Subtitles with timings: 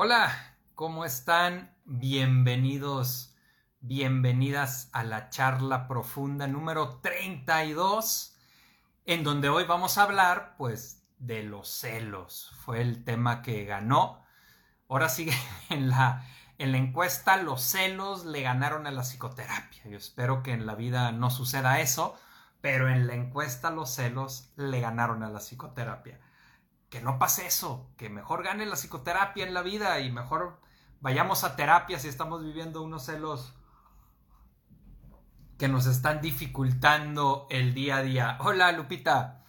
[0.00, 1.74] Hola, ¿cómo están?
[1.84, 3.34] Bienvenidos,
[3.80, 8.36] bienvenidas a la charla profunda número 32,
[9.06, 12.52] en donde hoy vamos a hablar, pues, de los celos.
[12.64, 14.24] Fue el tema que ganó.
[14.88, 15.36] Ahora sigue
[15.68, 16.24] en la,
[16.58, 19.82] en la encuesta, los celos le ganaron a la psicoterapia.
[19.86, 22.16] Yo espero que en la vida no suceda eso,
[22.60, 26.20] pero en la encuesta los celos le ganaron a la psicoterapia
[26.90, 30.60] que no pase eso, que mejor gane la psicoterapia en la vida y mejor
[31.00, 33.54] vayamos a terapia si estamos viviendo unos celos
[35.58, 38.38] que nos están dificultando el día a día.
[38.40, 39.44] Hola Lupita.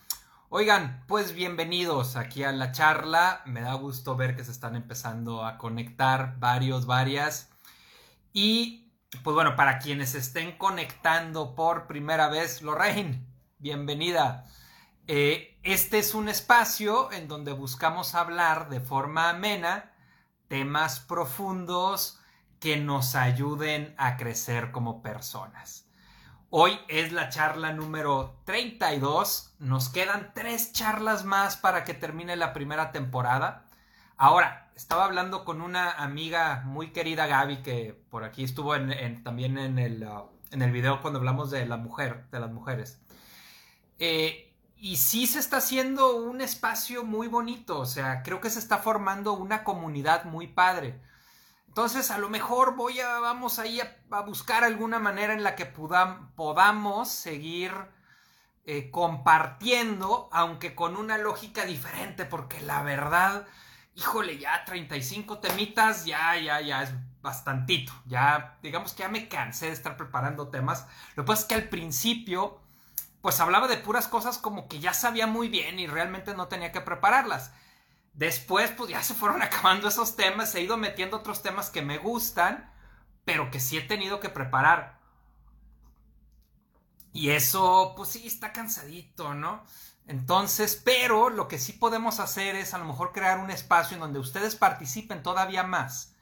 [0.49, 3.43] Oigan, pues bienvenidos aquí a la charla.
[3.45, 7.51] Me da gusto ver que se están empezando a conectar varios, varias.
[8.33, 8.91] Y
[9.23, 13.23] pues bueno, para quienes estén conectando por primera vez, Lorraine,
[13.59, 14.47] bienvenida.
[15.05, 19.91] Eh, este es un espacio en donde buscamos hablar de forma amena
[20.47, 22.19] temas profundos
[22.59, 25.85] que nos ayuden a crecer como personas.
[26.49, 29.55] Hoy es la charla número 32.
[29.59, 33.65] Nos quedan tres charlas más para que termine la primera temporada.
[34.17, 38.73] Ahora, estaba hablando con una amiga muy querida, Gaby, que por aquí estuvo
[39.23, 42.99] también en el, uh, en el video cuando hablamos de la mujer, de las mujeres.
[43.99, 44.48] Eh,
[44.81, 48.77] y sí se está haciendo un espacio muy bonito, o sea, creo que se está
[48.77, 50.99] formando una comunidad muy padre.
[51.67, 55.65] Entonces, a lo mejor voy a, vamos ahí a, buscar alguna manera en la que
[55.65, 57.71] podamos seguir
[58.65, 63.47] eh, compartiendo, aunque con una lógica diferente, porque la verdad,
[63.95, 66.91] híjole, ya 35 temitas, ya, ya, ya es
[67.21, 67.93] bastantito.
[68.05, 70.87] Ya, digamos que ya me cansé de estar preparando temas.
[71.15, 72.61] Lo que pasa es que al principio
[73.21, 76.71] pues hablaba de puras cosas como que ya sabía muy bien y realmente no tenía
[76.71, 77.51] que prepararlas.
[78.13, 81.97] Después, pues ya se fueron acabando esos temas, he ido metiendo otros temas que me
[81.97, 82.71] gustan,
[83.25, 84.99] pero que sí he tenido que preparar.
[87.11, 89.63] Y eso, pues sí, está cansadito, ¿no?
[90.07, 94.01] Entonces, pero lo que sí podemos hacer es a lo mejor crear un espacio en
[94.01, 96.15] donde ustedes participen todavía más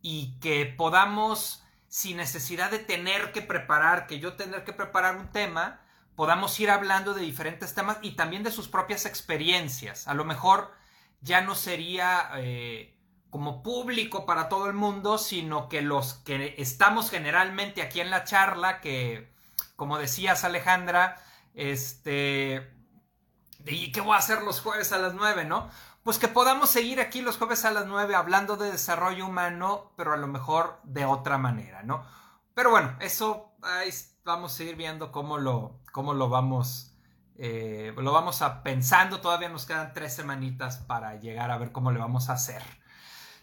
[0.00, 5.28] y que podamos, sin necesidad de tener que preparar, que yo tener que preparar un
[5.28, 5.80] tema,
[6.20, 10.06] podamos ir hablando de diferentes temas y también de sus propias experiencias.
[10.06, 10.70] A lo mejor
[11.22, 12.94] ya no sería eh,
[13.30, 18.24] como público para todo el mundo, sino que los que estamos generalmente aquí en la
[18.24, 19.32] charla, que
[19.76, 21.16] como decías Alejandra,
[21.54, 22.70] este...
[23.64, 25.70] ¿Y qué voy a hacer los jueves a las nueve, no?
[26.04, 30.12] Pues que podamos seguir aquí los jueves a las nueve hablando de desarrollo humano, pero
[30.12, 32.04] a lo mejor de otra manera, ¿no?
[32.52, 33.54] Pero bueno, eso
[34.24, 36.92] vamos a seguir viendo cómo lo, cómo lo vamos,
[37.36, 39.20] eh, lo vamos a pensando.
[39.20, 42.62] Todavía nos quedan tres semanitas para llegar a ver cómo le vamos a hacer.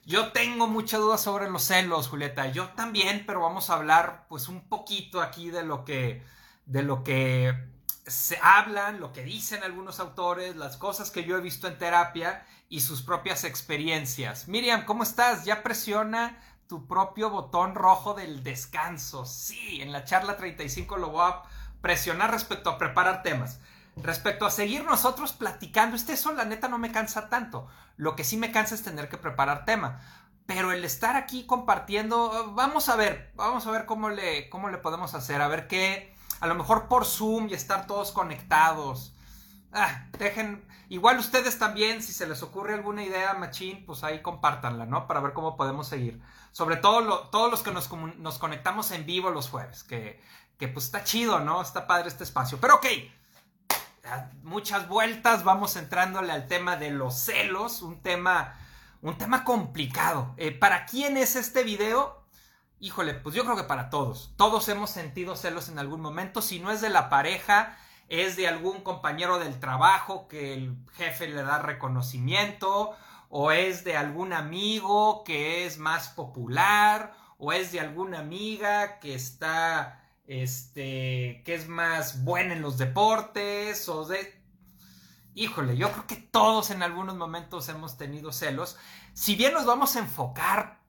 [0.06, 2.48] Yo tengo mucha duda sobre los celos, Julieta.
[2.48, 6.24] Yo también, pero vamos a hablar pues un poquito aquí de lo que,
[6.66, 7.54] de lo que
[8.06, 12.46] se hablan, lo que dicen algunos autores, las cosas que yo he visto en terapia
[12.70, 14.48] y sus propias experiencias.
[14.48, 15.44] Miriam, ¿cómo estás?
[15.44, 19.26] ¿Ya presiona tu propio botón rojo del descanso?
[19.26, 21.44] Sí, en la charla 35 lo voy a
[21.82, 23.60] presionar respecto a preparar temas.
[23.96, 27.68] Respecto a seguir nosotros platicando, este eso la neta no me cansa tanto.
[27.96, 30.02] Lo que sí me cansa es tener que preparar tema.
[30.46, 34.78] Pero el estar aquí compartiendo, vamos a ver, vamos a ver cómo le, cómo le
[34.78, 39.14] podemos hacer, a ver qué, a lo mejor por Zoom y estar todos conectados.
[39.74, 44.86] Ah, dejen, igual ustedes también, si se les ocurre alguna idea, machín, pues ahí compártanla,
[44.86, 45.06] ¿no?
[45.08, 46.22] Para ver cómo podemos seguir.
[46.54, 50.22] Sobre todo todos los que nos, nos conectamos en vivo los jueves, que
[50.58, 51.62] que pues está chido, ¿no?
[51.62, 52.60] Está padre este espacio.
[52.60, 52.86] Pero ok,
[54.44, 58.56] muchas vueltas, vamos entrándole al tema de los celos, un tema,
[59.02, 60.34] un tema complicado.
[60.38, 62.24] Eh, ¿Para quién es este video?
[62.80, 64.34] Híjole, pues yo creo que para todos.
[64.38, 66.42] Todos hemos sentido celos en algún momento.
[66.42, 67.78] Si no es de la pareja,
[68.10, 72.96] es de algún compañero del trabajo que el jefe le da reconocimiento,
[73.30, 79.16] o es de algún amigo que es más popular, o es de alguna amiga que
[79.16, 84.36] está este, que es más buena en los deportes o de...
[85.34, 88.78] Híjole, yo creo que todos en algunos momentos hemos tenido celos.
[89.14, 90.82] Si bien nos vamos a enfocar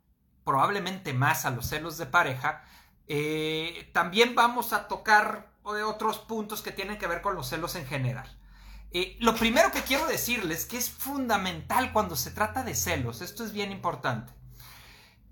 [0.44, 2.64] probablemente más a los celos de pareja,
[3.06, 7.87] eh, también vamos a tocar otros puntos que tienen que ver con los celos en
[7.87, 8.34] general.
[8.91, 13.44] Eh, lo primero que quiero decirles que es fundamental cuando se trata de celos, esto
[13.44, 14.38] es bien importante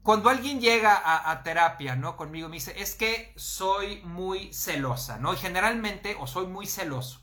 [0.07, 2.17] cuando alguien llega a, terapia, ¿no?
[2.17, 5.35] Conmigo me dice, es que soy muy celosa, ¿no?
[5.35, 7.23] Y generalmente, o soy muy celoso.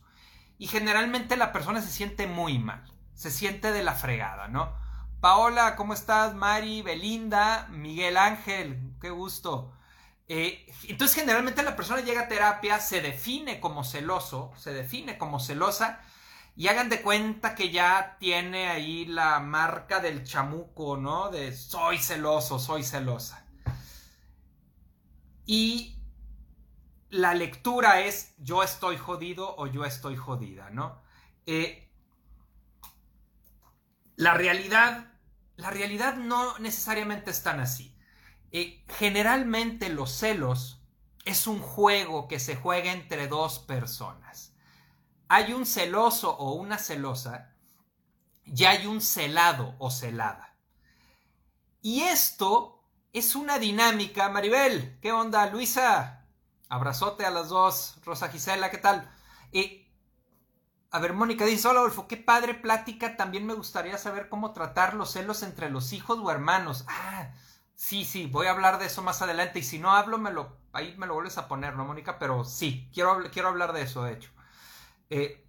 [0.57, 2.83] Y generalmente la persona se siente muy mal,
[3.13, 4.73] se siente de la fregada, ¿no?
[5.21, 6.35] Paola, ¿cómo estás?
[6.35, 9.71] Mari, Belinda, Miguel Ángel, qué gusto.
[10.27, 15.39] Eh, entonces generalmente la persona llega a terapia, se define como celoso, se define como
[15.39, 16.01] celosa
[16.55, 21.29] y hagan de cuenta que ya tiene ahí la marca del chamuco, ¿no?
[21.29, 23.47] De soy celoso, soy celosa.
[25.45, 25.97] Y
[27.09, 31.01] la lectura es yo estoy jodido o yo estoy jodida, ¿no?
[31.45, 31.91] Eh,
[34.15, 35.11] la realidad,
[35.55, 37.97] la realidad no necesariamente es tan así.
[38.51, 40.83] Eh, generalmente los celos
[41.25, 44.52] es un juego que se juega entre dos personas.
[45.35, 47.55] Hay un celoso o una celosa
[48.45, 50.55] y hay un celado o celada.
[51.81, 52.83] Y esto
[53.13, 55.47] es una dinámica, Maribel, ¿qué onda?
[55.47, 56.27] Luisa,
[56.69, 59.09] abrazote a las dos, Rosa Gisela, ¿qué tal?
[59.53, 59.91] Eh,
[60.91, 64.93] a ver, Mónica dice, hola Adolfo, qué padre plática, también me gustaría saber cómo tratar
[64.93, 66.85] los celos entre los hijos o hermanos.
[66.87, 67.31] Ah,
[67.73, 70.21] Sí, sí, voy a hablar de eso más adelante y si no hablo,
[70.73, 72.19] ahí me lo vuelves a poner, ¿no, Mónica?
[72.19, 74.29] Pero sí, quiero, quiero hablar de eso, de hecho.
[75.15, 75.45] Eh,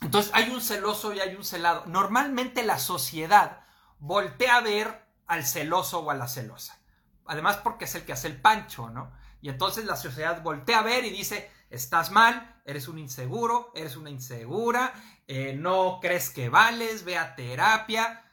[0.00, 1.86] entonces, hay un celoso y hay un celado.
[1.86, 3.60] Normalmente la sociedad
[4.00, 6.80] voltea a ver al celoso o a la celosa.
[7.26, 9.12] Además, porque es el que hace el pancho, ¿no?
[9.40, 13.96] Y entonces la sociedad voltea a ver y dice, estás mal, eres un inseguro, eres
[13.96, 14.92] una insegura,
[15.28, 18.24] eh, no crees que vales, ve a terapia.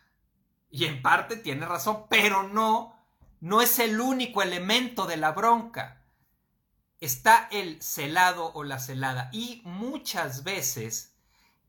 [0.71, 2.99] Y en parte tiene razón, pero no
[3.41, 5.98] no es el único elemento de la bronca.
[7.01, 11.15] Está el celado o la celada y muchas veces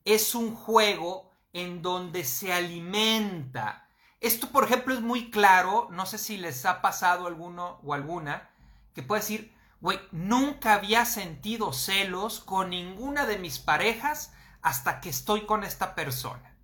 [0.05, 3.89] es un juego en donde se alimenta.
[4.21, 8.51] Esto, por ejemplo, es muy claro, no sé si les ha pasado alguno o alguna,
[8.95, 14.33] que puede decir, güey, nunca había sentido celos con ninguna de mis parejas
[14.63, 16.57] hasta que estoy con esta persona.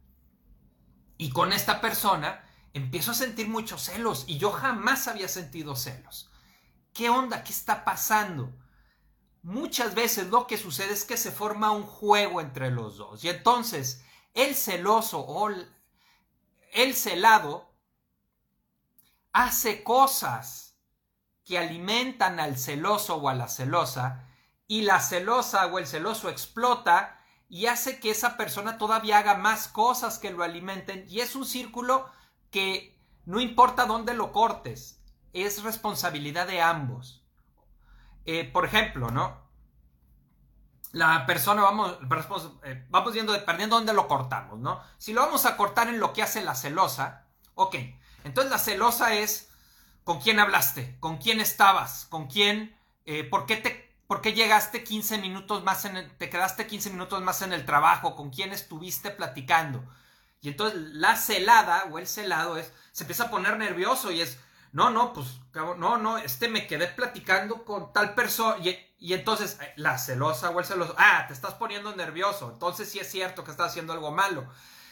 [1.19, 6.31] Y con esta persona empiezo a sentir muchos celos y yo jamás había sentido celos.
[6.97, 7.45] ¿Qué onda?
[7.45, 8.55] ¿Qué está pasando?
[9.43, 13.29] Muchas veces lo que sucede es que se forma un juego entre los dos y
[13.29, 14.03] entonces
[14.33, 15.51] el celoso o
[16.73, 17.71] el celado
[19.31, 20.79] hace cosas
[21.45, 24.27] que alimentan al celoso o a la celosa
[24.67, 27.21] y la celosa o el celoso explota
[27.51, 31.45] y hace que esa persona todavía haga más cosas que lo alimenten y es un
[31.45, 32.11] círculo
[32.51, 34.96] que no importa dónde lo cortes,
[35.45, 37.25] es responsabilidad de ambos.
[38.25, 39.45] Eh, por ejemplo, ¿no?
[40.93, 41.99] La persona, vamos,
[42.65, 44.81] eh, vamos viendo, dependiendo dónde lo cortamos, ¿no?
[44.99, 47.77] Si lo vamos a cortar en lo que hace la celosa, ok.
[48.25, 49.51] Entonces la celosa es
[50.05, 54.85] con quién hablaste, con quién estabas, con quién, eh, por qué te ¿Por qué llegaste
[54.85, 58.15] 15 minutos más en el, te quedaste 15 minutos más en el trabajo?
[58.15, 59.85] ¿Con quién estuviste platicando?
[60.41, 64.39] Y entonces la celada o el celado es, se empieza a poner nervioso y es,
[64.77, 68.59] no, no, pues, no, no, este me quedé platicando con tal persona.
[68.59, 72.51] Y, entonces eh, la celosa o el celoso, ah, te estás poniendo nervioso.
[72.53, 74.47] Entonces sí es cierto que estás haciendo algo malo.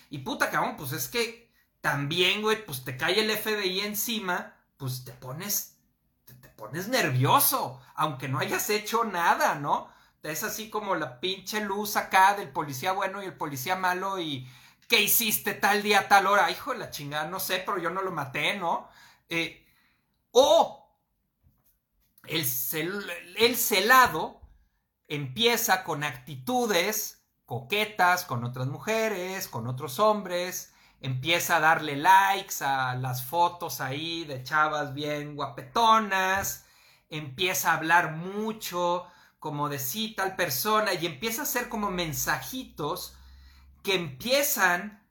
[0.08, 1.52] Y puta, cabrón, pues es que
[1.82, 5.76] también, güey, pues te cae el FBI encima, pues te pones,
[6.24, 9.92] te, te pones nervioso, aunque no hayas hecho nada, ¿no?
[10.22, 14.50] Es así como la pinche luz acá del policía bueno y el policía malo y
[14.88, 16.50] ¿qué hiciste tal día, tal hora?
[16.50, 18.88] Hijo de la chingada, no sé, pero yo no lo maté, ¿no?
[19.28, 19.60] Eh,
[20.34, 20.90] o
[22.26, 22.44] el,
[23.36, 24.40] el celado
[25.06, 32.94] empieza con actitudes coquetas con otras mujeres, con otros hombres, empieza a darle likes a
[32.96, 36.66] las fotos ahí de chavas bien guapetonas,
[37.10, 39.06] empieza a hablar mucho
[39.38, 43.16] como de sí tal persona y empieza a hacer como mensajitos
[43.82, 45.06] que empiezan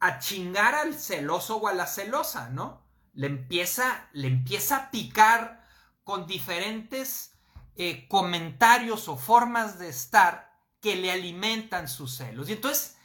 [0.00, 2.85] a chingar al celoso o a la celosa, ¿no?
[3.16, 5.66] Le empieza, le empieza a picar
[6.04, 7.32] con diferentes
[7.74, 12.48] eh, comentarios o formas de estar que le alimentan sus celos.
[12.48, 12.96] Y entonces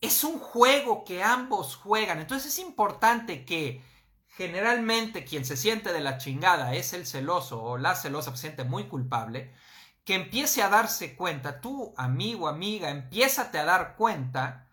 [0.00, 2.20] es un juego que ambos juegan.
[2.20, 3.84] Entonces es importante que
[4.28, 8.64] generalmente quien se siente de la chingada es el celoso o la celosa se siente
[8.64, 9.52] muy culpable
[10.06, 14.68] que empiece a darse cuenta, tú, amigo, amiga, empiézate a dar cuenta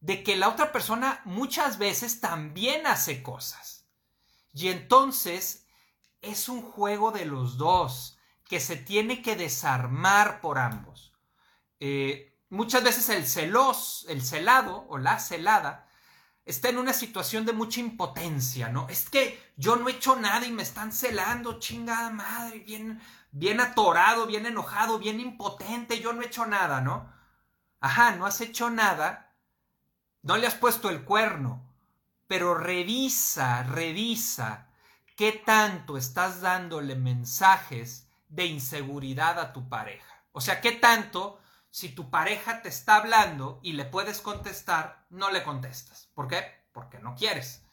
[0.00, 3.77] de que la otra persona muchas veces también hace cosas.
[4.58, 5.68] Y entonces
[6.20, 11.14] es un juego de los dos que se tiene que desarmar por ambos.
[11.78, 15.86] Eh, muchas veces el celos, el celado o la celada
[16.44, 18.88] está en una situación de mucha impotencia, ¿no?
[18.88, 23.00] Es que yo no he hecho nada y me están celando, chingada madre, bien,
[23.30, 27.12] bien atorado, bien enojado, bien impotente, yo no he hecho nada, ¿no?
[27.78, 29.36] Ajá, no has hecho nada,
[30.22, 31.67] no le has puesto el cuerno,
[32.28, 34.68] pero revisa, revisa
[35.16, 40.22] qué tanto estás dándole mensajes de inseguridad a tu pareja.
[40.32, 45.30] O sea, qué tanto si tu pareja te está hablando y le puedes contestar, no
[45.30, 46.10] le contestas.
[46.14, 46.44] ¿Por qué?
[46.72, 47.64] Porque no quieres.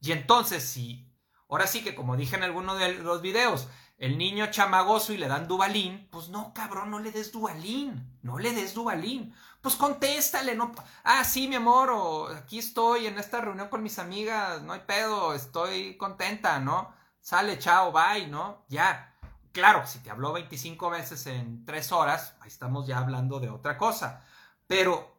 [0.00, 1.06] Y entonces, si,
[1.48, 5.26] ahora sí que como dije en alguno de los videos, el niño chamagoso y le
[5.26, 9.34] dan Dubalín, pues no, cabrón, no le des Dubalín, no le des Dubalín.
[9.60, 10.72] Pues contéstale, no.
[11.02, 15.34] Ah, sí, mi amor, aquí estoy en esta reunión con mis amigas, no hay pedo,
[15.34, 16.94] estoy contenta, ¿no?
[17.20, 18.64] Sale, chao, bye, ¿no?
[18.68, 19.16] Ya.
[19.52, 23.76] Claro, si te habló 25 veces en 3 horas, ahí estamos ya hablando de otra
[23.76, 24.24] cosa.
[24.68, 25.16] Pero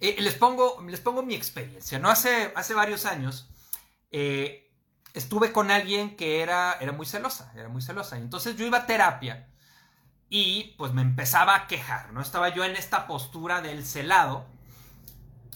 [0.00, 2.08] eh, les, pongo, les pongo mi experiencia, ¿no?
[2.08, 3.50] Hace, hace varios años,
[4.12, 4.67] eh,
[5.18, 8.18] estuve con alguien que era, era muy celosa, era muy celosa.
[8.18, 9.48] Y entonces yo iba a terapia
[10.30, 12.20] y pues me empezaba a quejar, ¿no?
[12.20, 14.46] Estaba yo en esta postura del celado,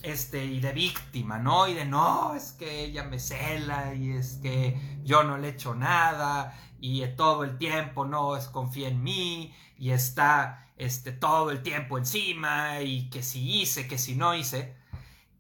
[0.03, 1.69] este, y de víctima, ¿no?
[1.69, 5.75] Y de no, es que ella me cela y es que yo no le echo
[5.75, 11.63] nada y todo el tiempo no es confía en mí y está este, todo el
[11.63, 14.82] tiempo encima y que si hice, que si no hice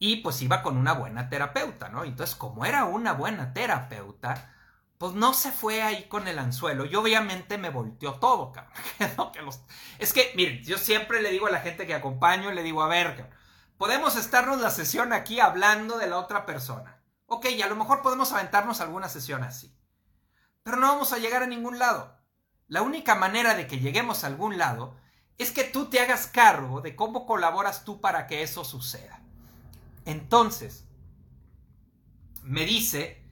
[0.04, 2.02] y pues iba con una buena terapeuta, ¿no?
[2.02, 4.52] Entonces, como era una buena terapeuta,
[4.98, 8.72] pues no se fue ahí con el anzuelo y obviamente me volteó todo, cabrón.
[10.00, 12.88] Es que, miren, yo siempre le digo a la gente que acompaño, le digo, a
[12.88, 13.30] ver,
[13.78, 17.00] podemos estarnos la sesión aquí hablando de la otra persona.
[17.26, 19.72] Ok, y a lo mejor podemos aventarnos alguna sesión así.
[20.64, 22.18] Pero no vamos a llegar a ningún lado.
[22.66, 24.96] La única manera de que lleguemos a algún lado
[25.38, 29.21] es que tú te hagas cargo de cómo colaboras tú para que eso suceda.
[30.04, 30.86] Entonces,
[32.42, 33.22] me dice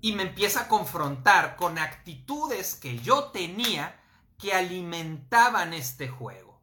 [0.00, 4.00] y me empieza a confrontar con actitudes que yo tenía
[4.38, 6.62] que alimentaban este juego.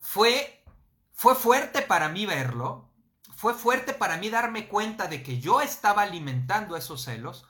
[0.00, 0.64] Fue,
[1.12, 2.90] fue fuerte para mí verlo,
[3.36, 7.46] fue fuerte para mí darme cuenta de que yo estaba alimentando esos celos,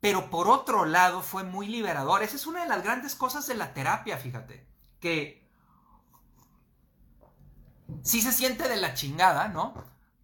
[0.00, 2.22] pero por otro lado fue muy liberador.
[2.22, 4.66] Esa es una de las grandes cosas de la terapia, fíjate,
[4.98, 5.41] que
[8.02, 9.74] sí se siente de la chingada, ¿no?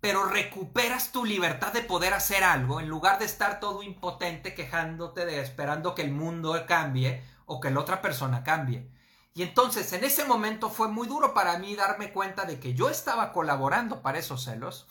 [0.00, 5.26] Pero recuperas tu libertad de poder hacer algo en lugar de estar todo impotente quejándote
[5.26, 8.90] de esperando que el mundo cambie o que la otra persona cambie.
[9.34, 12.90] Y entonces en ese momento fue muy duro para mí darme cuenta de que yo
[12.90, 14.86] estaba colaborando para esos celos.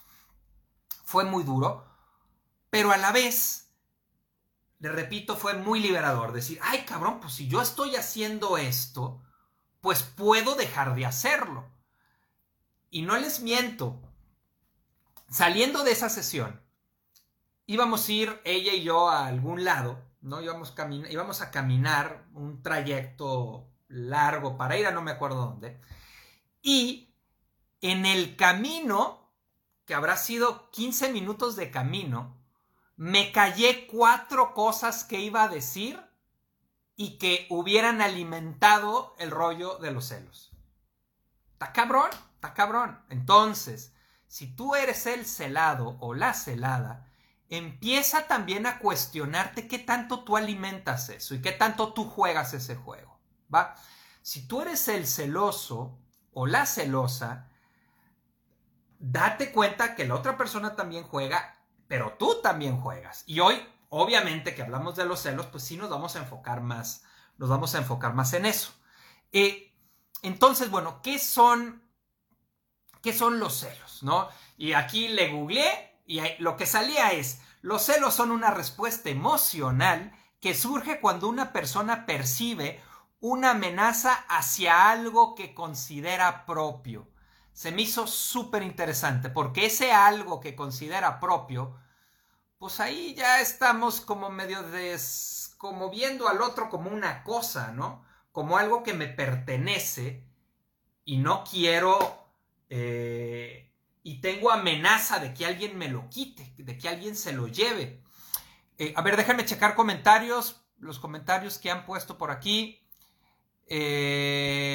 [1.03, 1.85] Fue muy duro,
[2.69, 3.71] pero a la vez,
[4.79, 6.33] le repito, fue muy liberador.
[6.33, 9.21] Decir, ay cabrón, pues si yo estoy haciendo esto,
[9.81, 11.76] pues puedo dejar de hacerlo.
[12.89, 14.01] Y no les miento,
[15.29, 16.61] saliendo de esa sesión,
[17.65, 20.41] íbamos a ir ella y yo a algún lado, ¿no?
[20.41, 20.73] Íbamos,
[21.09, 25.79] íbamos a caminar un trayecto largo para ir a no me acuerdo dónde.
[26.61, 27.13] Y
[27.81, 29.31] en el camino,
[29.85, 32.37] que habrá sido 15 minutos de camino,
[32.95, 36.01] me callé cuatro cosas que iba a decir
[36.95, 40.51] y que hubieran alimentado el rollo de los celos.
[41.53, 42.09] ¿Está cabrón?
[42.37, 43.03] Está cabrón.
[43.09, 43.95] Entonces,
[44.27, 47.07] si tú eres el celado o la celada,
[47.49, 52.75] empieza también a cuestionarte qué tanto tú alimentas eso y qué tanto tú juegas ese
[52.75, 53.19] juego.
[53.53, 53.73] ¿Va?
[54.21, 55.97] Si tú eres el celoso
[56.31, 57.49] o la celosa,
[58.99, 63.23] date cuenta que la otra persona también juega, pero tú también juegas.
[63.25, 67.03] Y hoy, obviamente que hablamos de los celos, pues sí nos vamos a enfocar más,
[67.39, 68.73] nos vamos a enfocar más en eso.
[69.31, 69.73] Eh,
[70.21, 71.86] entonces, bueno, ¿qué son
[73.01, 74.03] ¿Qué son los celos?
[74.03, 74.29] ¿No?
[74.57, 80.13] Y aquí le googleé y lo que salía es, los celos son una respuesta emocional
[80.39, 82.81] que surge cuando una persona percibe
[83.19, 87.09] una amenaza hacia algo que considera propio.
[87.51, 91.75] Se me hizo súper interesante porque ese algo que considera propio,
[92.59, 98.05] pues ahí ya estamos como medio des, como viendo al otro como una cosa, ¿no?
[98.31, 100.23] Como algo que me pertenece
[101.03, 102.26] y no quiero
[102.69, 103.71] eh,
[104.03, 108.01] y tengo amenaza de que alguien me lo quite, de que alguien se lo lleve.
[108.77, 112.87] Eh, a ver, déjenme checar comentarios, los comentarios que han puesto por aquí.
[113.69, 114.67] Eh,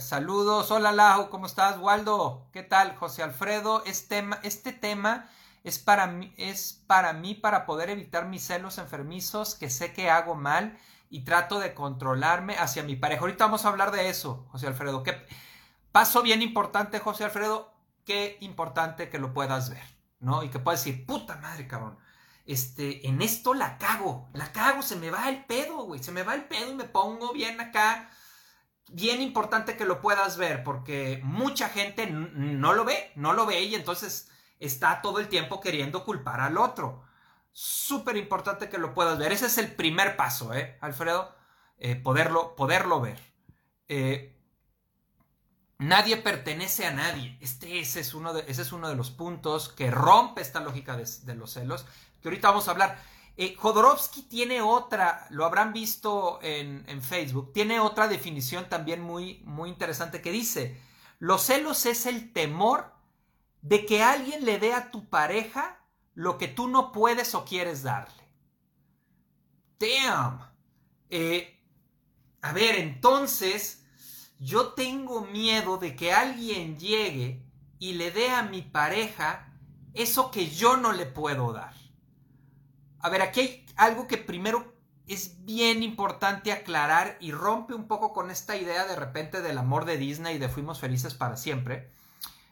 [0.00, 1.78] saludos, hola Lau, ¿cómo estás?
[1.78, 2.96] Waldo, ¿qué tal?
[2.96, 5.30] José Alfredo, este tema, este tema
[5.62, 10.10] es, para mí, es para mí para poder evitar mis celos enfermizos que sé que
[10.10, 10.76] hago mal
[11.08, 13.20] y trato de controlarme hacia mi pareja.
[13.20, 15.04] Ahorita vamos a hablar de eso, José Alfredo.
[15.04, 15.24] ¿Qué,
[15.98, 17.74] Paso bien importante, José Alfredo,
[18.04, 19.82] qué importante que lo puedas ver,
[20.20, 20.44] ¿no?
[20.44, 21.98] Y que puedas decir, puta madre, cabrón.
[22.44, 26.22] Este, en esto la cago, la cago, se me va el pedo, güey, se me
[26.22, 28.10] va el pedo y me pongo bien acá.
[28.92, 33.64] Bien importante que lo puedas ver, porque mucha gente no lo ve, no lo ve
[33.64, 37.02] y entonces está todo el tiempo queriendo culpar al otro.
[37.50, 39.32] Súper importante que lo puedas ver.
[39.32, 41.34] Ese es el primer paso, ¿eh, Alfredo?
[41.76, 43.18] Eh, poderlo, poderlo ver.
[43.88, 44.37] Eh,
[45.78, 47.38] nadie pertenece a nadie.
[47.40, 50.96] Este, ese, es uno de, ese es uno de los puntos que rompe esta lógica
[50.96, 51.86] de, los celos,
[52.20, 53.02] que ahorita vamos a hablar.
[53.36, 59.70] Eh, Jodorowsky tiene otra, lo habrán visto en, Facebook, tiene otra definición también muy, muy
[59.70, 60.80] interesante que dice,
[61.20, 62.92] los celos es el temor
[63.62, 65.80] de que alguien le dé a tu pareja
[66.14, 68.24] lo que tú no puedes o quieres darle.
[69.78, 70.40] Damn.
[71.10, 71.62] Eh,
[72.42, 73.77] a ver, entonces,
[74.38, 77.42] yo tengo miedo de que alguien llegue
[77.78, 79.52] y le dé a mi pareja
[79.94, 81.74] eso que yo no le puedo dar.
[83.00, 84.74] A ver, aquí hay algo que primero
[85.06, 89.84] es bien importante aclarar y rompe un poco con esta idea de repente del amor
[89.86, 91.90] de Disney y de fuimos felices para siempre.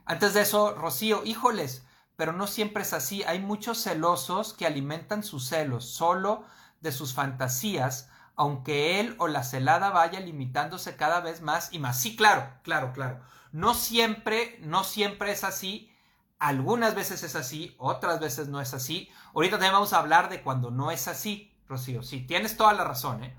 [0.06, 1.84] Antes de eso, Rocío, híjoles,
[2.16, 3.22] pero no siempre es así.
[3.24, 6.44] Hay muchos celosos que alimentan sus celos solo
[6.80, 11.98] de sus fantasías aunque él o la celada vaya limitándose cada vez más y más.
[11.98, 13.20] Sí, claro, claro, claro.
[13.50, 15.90] No siempre, no siempre es así.
[16.38, 19.10] Algunas veces es así, otras veces no es así.
[19.34, 22.02] Ahorita también vamos a hablar de cuando no es así, Rocío.
[22.02, 23.34] Sí, tienes toda la razón, ¿eh?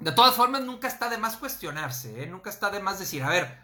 [0.00, 2.26] De todas formas, nunca está de más cuestionarse, ¿eh?
[2.26, 3.58] Nunca está de más decir, a ver,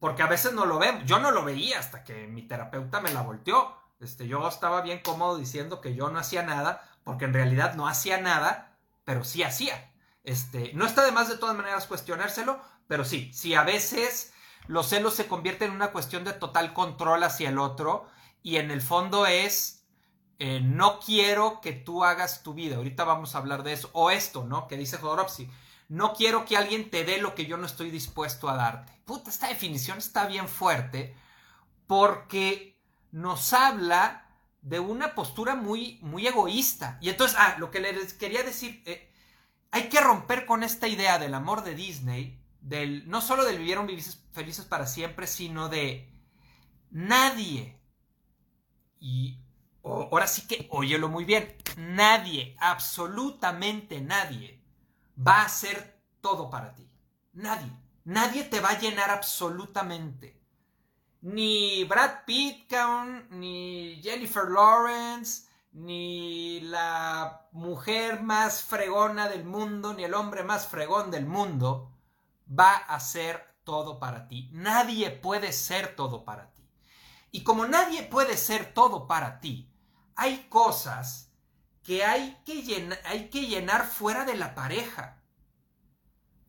[0.00, 1.04] porque a veces no lo vemos.
[1.04, 3.76] Yo no lo veía hasta que mi terapeuta me la volteó.
[4.00, 7.86] Este, yo estaba bien cómodo diciendo que yo no hacía nada, porque en realidad no
[7.86, 8.69] hacía nada
[9.04, 9.92] pero sí hacía.
[10.22, 14.32] Este, no está de más de todas maneras cuestionárselo, pero sí, si a veces
[14.66, 18.06] los celos se convierten en una cuestión de total control hacia el otro
[18.42, 19.80] y en el fondo es
[20.42, 22.76] eh, no quiero que tú hagas tu vida.
[22.76, 23.90] Ahorita vamos a hablar de eso.
[23.92, 24.68] O esto, ¿no?
[24.68, 25.50] Que dice Jodorowsky.
[25.88, 28.98] No quiero que alguien te dé lo que yo no estoy dispuesto a darte.
[29.04, 31.14] Puta, esta definición está bien fuerte
[31.86, 32.80] porque
[33.12, 34.29] nos habla
[34.62, 36.98] de una postura muy, muy egoísta.
[37.00, 39.10] Y entonces, ah, lo que les quería decir, eh,
[39.70, 43.88] hay que romper con esta idea del amor de Disney, del, no solo del vivieron
[44.32, 46.12] felices para siempre, sino de
[46.90, 47.78] nadie.
[48.98, 49.38] Y
[49.82, 54.62] ahora sí que, óyelo muy bien, nadie, absolutamente nadie,
[55.16, 56.88] va a hacer todo para ti.
[57.32, 57.72] Nadie.
[58.04, 60.39] Nadie te va a llenar absolutamente
[61.22, 62.72] ni Brad Pitt,
[63.30, 71.10] ni Jennifer Lawrence, ni la mujer más fregona del mundo, ni el hombre más fregón
[71.10, 71.92] del mundo
[72.48, 74.48] va a ser todo para ti.
[74.52, 76.68] Nadie puede ser todo para ti.
[77.30, 79.72] Y como nadie puede ser todo para ti,
[80.16, 81.32] hay cosas
[81.82, 85.22] que hay que hay que llenar fuera de la pareja.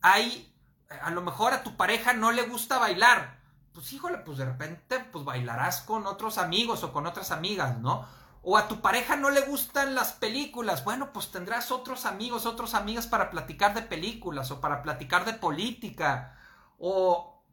[0.00, 0.52] Hay,
[0.88, 3.41] a lo mejor a tu pareja no le gusta bailar,
[3.72, 8.06] pues híjole, pues de repente pues bailarás con otros amigos o con otras amigas, ¿no?
[8.42, 12.74] O a tu pareja no le gustan las películas, bueno, pues tendrás otros amigos, otras
[12.74, 16.36] amigas para platicar de películas o para platicar de política
[16.78, 17.44] o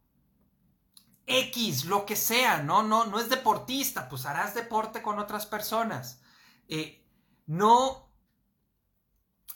[1.26, 2.82] X, lo que sea, ¿no?
[2.82, 6.20] No, no es deportista, pues harás deporte con otras personas.
[6.68, 7.06] Eh,
[7.46, 8.10] no,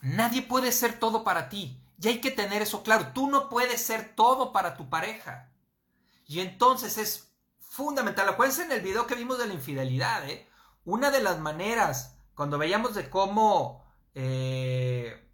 [0.03, 1.81] nadie puede ser todo para ti.
[2.01, 3.09] Y hay que tener eso claro.
[3.13, 5.54] Tú no puedes ser todo para tu pareja.
[6.27, 8.29] Y entonces es fundamental.
[8.29, 10.49] Acuérdense en el video que vimos de la infidelidad, ¿eh?
[10.85, 13.85] Una de las maneras, cuando veíamos de cómo,
[14.15, 15.29] eh,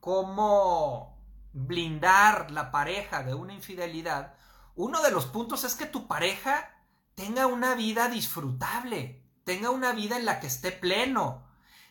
[0.00, 1.18] cómo
[1.52, 4.34] blindar la pareja de una infidelidad,
[4.74, 6.74] uno de los puntos es que tu pareja
[7.14, 11.46] tenga una vida disfrutable, tenga una vida en la que esté pleno.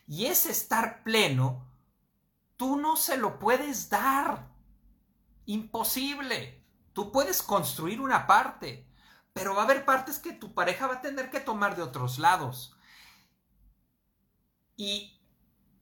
[0.06, 1.66] Y ese estar pleno,
[2.56, 4.48] tú no se lo puedes dar.
[5.46, 6.63] Imposible.
[6.94, 8.88] Tú puedes construir una parte,
[9.34, 12.18] pero va a haber partes que tu pareja va a tener que tomar de otros
[12.18, 12.76] lados.
[14.76, 15.20] Y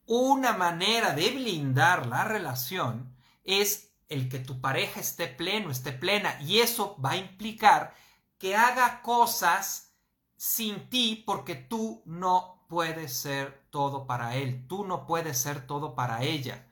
[0.06, 6.40] una manera de blindar la relación es el que tu pareja esté pleno, esté plena,
[6.42, 7.94] y eso va a implicar
[8.38, 9.94] que haga cosas
[10.36, 15.94] sin ti porque tú no puedes ser todo para él, tú no puedes ser todo
[15.94, 16.66] para ella.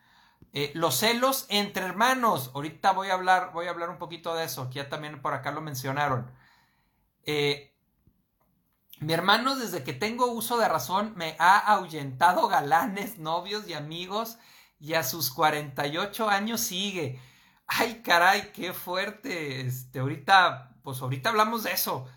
[0.53, 2.51] Eh, los celos entre hermanos.
[2.55, 4.69] Ahorita voy a hablar, voy a hablar un poquito de eso.
[4.71, 6.31] ya también por acá lo mencionaron.
[7.25, 7.77] Eh,
[9.01, 14.39] mi hermano, desde que tengo uso de razón, me ha ahuyentado galanes, novios y amigos.
[14.79, 17.21] Y a sus 48 años sigue.
[17.67, 19.61] Ay, caray, qué fuerte.
[19.61, 22.09] Este, ahorita, pues ahorita hablamos de eso.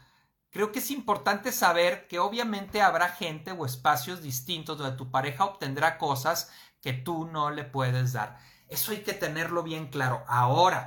[0.49, 5.45] Creo que es importante saber que obviamente habrá gente o espacios distintos donde tu pareja
[5.45, 6.51] obtendrá cosas
[6.83, 8.37] que tú no le puedes dar.
[8.67, 10.23] Eso hay que tenerlo bien claro.
[10.27, 10.85] Ahora,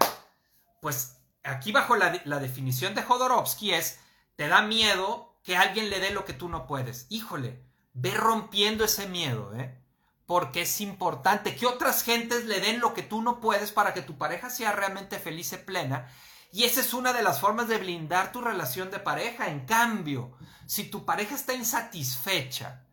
[0.80, 3.98] pues aquí bajo la, definición de Jodorowsky es,
[4.36, 7.06] te da miedo que alguien le dé lo que tú no puedes.
[7.08, 9.82] Híjole, ve rompiendo ese miedo, ¿eh?
[10.26, 14.02] Porque es importante que otras gentes le den lo que tú no puedes para que
[14.02, 16.12] tu pareja sea realmente feliz y plena.
[16.52, 19.48] Y esa es una de las formas de blindar tu relación de pareja.
[19.48, 22.84] En cambio, si tu pareja está insatisfecha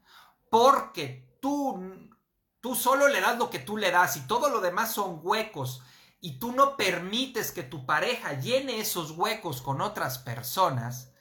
[0.49, 2.12] porque tú,
[2.63, 5.81] tú solo le das lo que tú le das y todo lo demás son huecos
[6.21, 11.11] y tú no permites que tu pareja llene esos huecos con otras personas,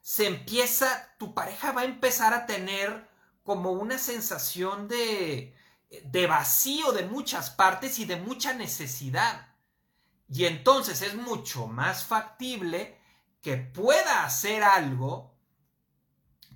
[0.00, 3.10] se empieza, tu pareja va a empezar a tener
[3.42, 5.56] como una sensación de,
[6.04, 9.56] de vacío de muchas partes y de mucha necesidad.
[10.28, 12.96] Y entonces es mucho más factible
[13.42, 15.34] que pueda hacer algo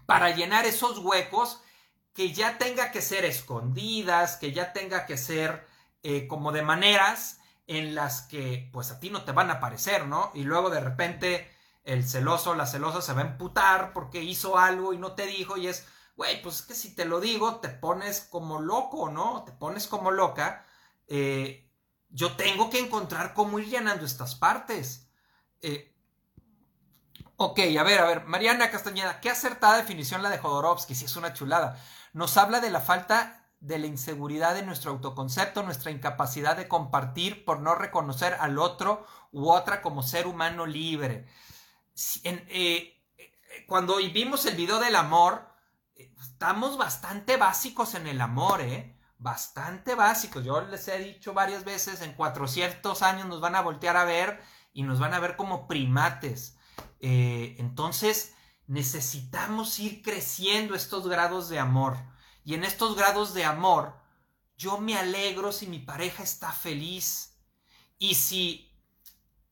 [0.07, 1.64] para llenar esos huecos
[2.12, 5.66] que ya tenga que ser escondidas, que ya tenga que ser
[6.03, 10.07] eh, como de maneras en las que pues a ti no te van a parecer,
[10.07, 10.33] ¿no?
[10.35, 11.51] Y luego de repente
[11.85, 15.57] el celoso, la celosa se va a emputar porque hizo algo y no te dijo
[15.57, 19.44] y es, güey, pues es que si te lo digo te pones como loco, ¿no?
[19.44, 20.66] Te pones como loca.
[21.07, 21.70] Eh,
[22.09, 25.09] yo tengo que encontrar cómo ir llenando estas partes.
[25.61, 25.94] Eh,
[27.37, 31.16] ok, a ver, a ver, Mariana Castañeda, qué acertada definición la de Jodorowsky, si es
[31.16, 31.81] una chulada.
[32.12, 37.44] Nos habla de la falta de la inseguridad de nuestro autoconcepto, nuestra incapacidad de compartir
[37.44, 41.27] por no reconocer al otro u otra como ser humano libre.
[42.25, 43.01] Eh,
[43.66, 45.46] cuando vimos el video del amor,
[45.94, 48.96] eh, estamos bastante básicos en el amor, ¿eh?
[49.18, 50.42] Bastante básicos.
[50.44, 54.40] Yo les he dicho varias veces, en 400 años nos van a voltear a ver
[54.73, 56.57] y nos van a ver como primates.
[57.01, 58.35] Eh, entonces,
[58.70, 61.96] necesitamos ir creciendo estos grados de amor.
[62.44, 63.96] Y en estos grados de amor,
[64.56, 67.37] yo me alegro si mi pareja está feliz.
[67.98, 68.72] Y si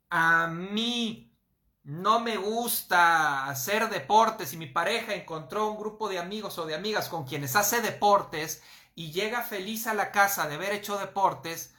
[0.09, 1.37] a mí
[1.83, 6.77] no me gusta hacer deportes y mi pareja encontró un grupo de amigos o de
[6.77, 8.63] amigas con quienes hace deportes
[8.95, 11.75] y llega feliz a la casa de haber hecho deportes,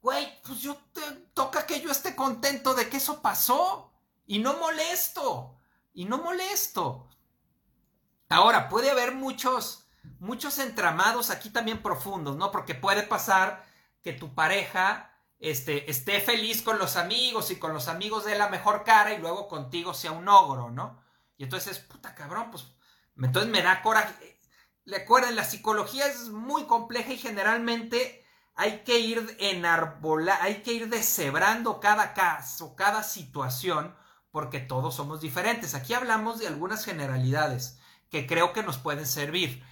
[0.00, 1.00] güey, pues yo te,
[1.34, 3.92] toca que yo esté contento de que eso pasó
[4.26, 5.58] y no molesto.
[5.94, 7.08] Y no molesto.
[8.28, 9.84] Ahora, puede haber muchos
[10.18, 12.50] muchos entramados aquí también profundos, ¿no?
[12.50, 13.64] Porque puede pasar
[14.02, 18.48] que tu pareja este, esté feliz con los amigos y con los amigos de la
[18.48, 21.02] mejor cara y luego contigo sea un ogro, ¿no?
[21.36, 22.66] Y entonces, puta cabrón, pues
[23.16, 24.40] entonces me da coraje.
[24.86, 30.88] Recuerden, la psicología es muy compleja y generalmente hay que ir enarbolar, hay que ir
[30.88, 33.96] deshebrando cada caso, cada situación,
[34.34, 35.76] porque todos somos diferentes.
[35.76, 37.78] Aquí hablamos de algunas generalidades
[38.10, 39.62] que creo que nos pueden servir.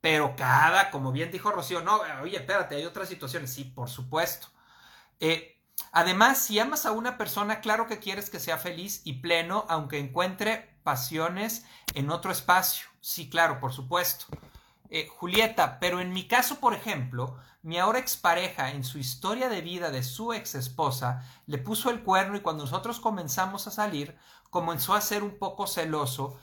[0.00, 3.52] Pero cada, como bien dijo Rocío, no, oye, espérate, hay otras situaciones.
[3.52, 4.48] Sí, por supuesto.
[5.20, 9.66] Eh, además, si amas a una persona, claro que quieres que sea feliz y pleno,
[9.68, 12.88] aunque encuentre pasiones en otro espacio.
[13.00, 14.26] Sí, claro, por supuesto.
[14.90, 19.60] Eh, Julieta, pero en mi caso, por ejemplo, mi ahora expareja en su historia de
[19.60, 24.16] vida de su ex esposa le puso el cuerno y cuando nosotros comenzamos a salir
[24.50, 26.38] comenzó a ser un poco celoso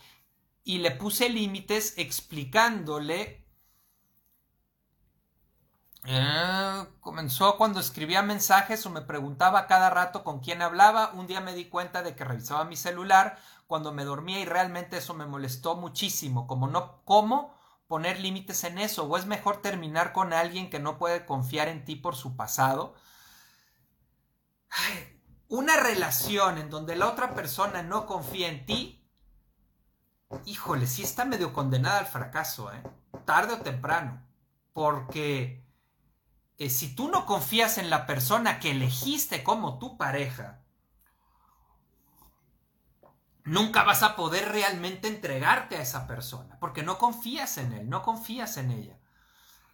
[0.63, 3.45] y le puse límites explicándole
[6.08, 11.12] eh, comenzó cuando escribía mensajes o me preguntaba cada rato con quién hablaba.
[11.13, 14.97] Un día me di cuenta de que revisaba mi celular cuando me dormía y realmente
[14.97, 16.45] eso me molestó muchísimo.
[16.45, 17.54] Como no, ¿cómo
[17.87, 19.05] poner límites en eso?
[19.05, 22.95] ¿O es mejor terminar con alguien que no puede confiar en ti por su pasado?
[25.47, 29.07] una relación en donde la otra persona no confía en ti,
[30.45, 32.83] híjole, sí está medio condenada al fracaso, ¿eh?
[33.25, 34.21] Tarde o temprano.
[34.73, 35.65] Porque
[36.57, 40.64] si tú no confías en la persona que elegiste como tu pareja,
[43.45, 48.01] nunca vas a poder realmente entregarte a esa persona, porque no confías en él, no
[48.01, 48.99] confías en ella.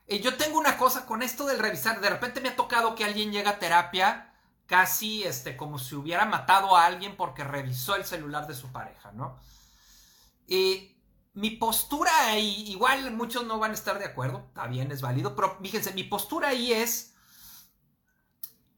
[0.08, 3.06] Y yo tengo una cosa con esto del revisar, de repente me ha tocado que
[3.06, 4.34] alguien llega a terapia
[4.66, 9.12] casi este, como si hubiera matado a alguien porque revisó el celular de su pareja,
[9.14, 9.40] ¿no?
[10.48, 10.98] Y
[11.34, 15.34] mi postura ahí, igual muchos no van a estar de acuerdo, está bien, es válido,
[15.34, 17.14] pero fíjense, mi postura ahí es,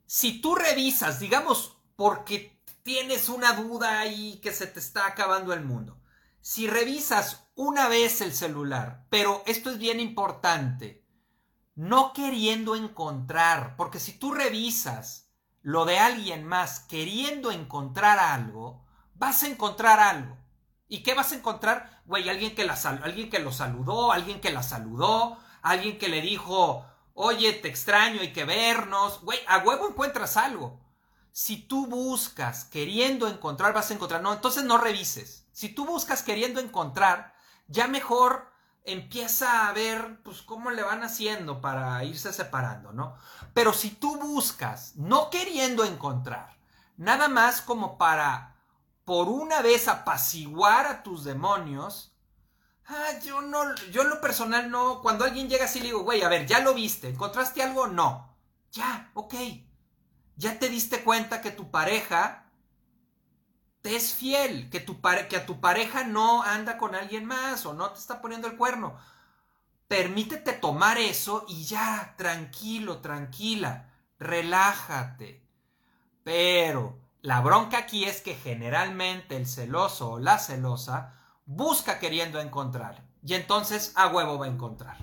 [0.05, 2.52] si tú revisas, digamos, porque
[2.83, 5.99] tienes una duda ahí que se te está acabando el mundo,
[6.41, 11.05] si revisas una vez el celular, pero esto es bien importante,
[11.75, 15.29] no queriendo encontrar, porque si tú revisas
[15.61, 20.37] lo de alguien más queriendo encontrar algo, vas a encontrar algo.
[20.89, 22.03] ¿Y qué vas a encontrar?
[22.05, 26.21] Güey, alguien que, la alguien que lo saludó, alguien que la saludó, alguien que le
[26.21, 29.21] dijo, oye, te extraño, hay que vernos.
[29.21, 30.82] Güey, a huevo encuentras algo.
[31.33, 34.21] Si tú buscas queriendo encontrar, vas a encontrar.
[34.21, 35.47] No, entonces no revises.
[35.51, 37.33] Si tú buscas queriendo encontrar,
[37.67, 38.53] ya mejor
[38.85, 43.15] empieza a ver pues cómo le van haciendo para irse separando, ¿no?
[43.55, 46.55] Pero si tú buscas no queriendo encontrar,
[46.97, 48.55] nada más como para
[49.03, 52.13] por una vez apaciguar a tus demonios,
[52.85, 56.21] ah, yo no, yo en lo personal no, cuando alguien llega así le digo, güey,
[56.21, 57.87] a ver, ya lo viste, ¿encontraste algo?
[57.87, 58.37] No.
[58.71, 59.33] Ya, ok.
[60.35, 62.45] Ya te diste cuenta que tu pareja
[63.81, 67.73] te es fiel, que, tu que a tu pareja no anda con alguien más o
[67.73, 68.95] no te está poniendo el cuerno.
[69.87, 75.45] Permítete tomar eso y ya, tranquilo, tranquila, relájate.
[76.23, 81.13] Pero la bronca aquí es que generalmente el celoso o la celosa
[81.45, 84.97] busca queriendo encontrar y entonces a huevo va a encontrar.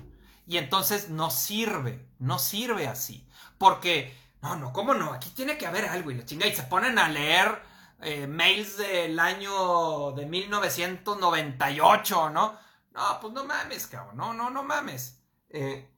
[0.46, 3.26] Y entonces no sirve, no sirve así.
[3.56, 5.12] Porque, no, no, ¿cómo no?
[5.12, 7.62] Aquí tiene que haber algo y la chinga y se ponen a leer
[8.00, 12.59] eh, mails del año de 1998, ¿no?
[12.92, 15.20] No, pues no mames, cabrón, no, no, no mames.
[15.50, 15.88] Eh,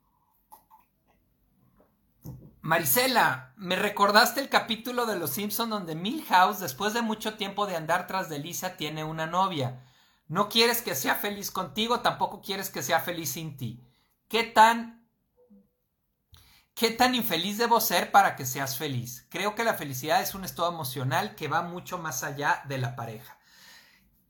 [2.61, 7.76] Marisela, me recordaste el capítulo de Los Simpson donde Milhouse, después de mucho tiempo de
[7.76, 9.85] andar tras de Lisa, tiene una novia.
[10.28, 13.83] No quieres que sea feliz contigo, tampoco quieres que sea feliz sin ti.
[14.28, 15.01] ¿Qué tan
[16.74, 19.26] ¿Qué tan infeliz debo ser para que seas feliz?
[19.28, 22.96] Creo que la felicidad es un estado emocional que va mucho más allá de la
[22.96, 23.38] pareja.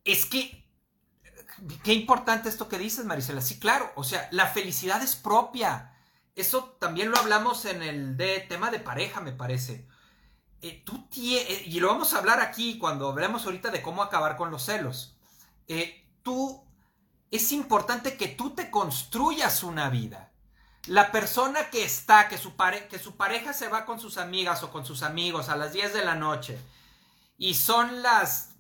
[0.05, 0.69] Es que,
[1.85, 3.41] qué importante esto que dices, Marisela.
[3.41, 5.95] Sí, claro, o sea, la felicidad es propia.
[6.35, 9.87] Eso también lo hablamos en el de tema de pareja, me parece.
[10.63, 14.37] Eh, tú eh, y lo vamos a hablar aquí cuando hablemos ahorita de cómo acabar
[14.37, 15.17] con los celos.
[15.69, 16.65] Eh, tú,
[17.31, 20.32] es importante que tú te construyas una vida
[20.87, 22.55] la persona que está, que su,
[22.91, 25.93] que su pareja se va con sus amigas o con sus amigos a las 10
[25.93, 26.59] de la noche
[27.39, 28.51] y son las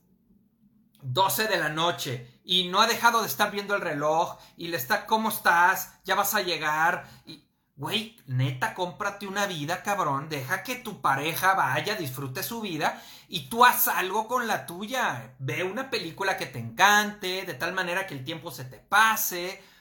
[1.02, 4.76] 12 de la noche y no ha dejado de estar viendo el reloj y le
[4.76, 5.94] está, ¿cómo estás?
[6.04, 7.08] Ya vas a llegar.
[7.26, 10.28] Y, güey, neta, cómprate una vida, cabrón.
[10.28, 15.34] Deja que tu pareja vaya, disfrute su vida y tú haz algo con la tuya.
[15.40, 19.71] Ve una película que te encante, de tal manera que el tiempo se te pase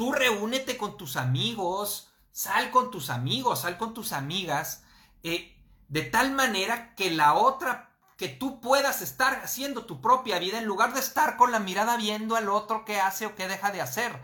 [0.00, 4.82] Tú reúnete con tus amigos, sal con tus amigos, sal con tus amigas,
[5.22, 5.54] eh,
[5.88, 10.64] de tal manera que la otra, que tú puedas estar haciendo tu propia vida en
[10.64, 13.82] lugar de estar con la mirada viendo al otro qué hace o qué deja de
[13.82, 14.18] hacer.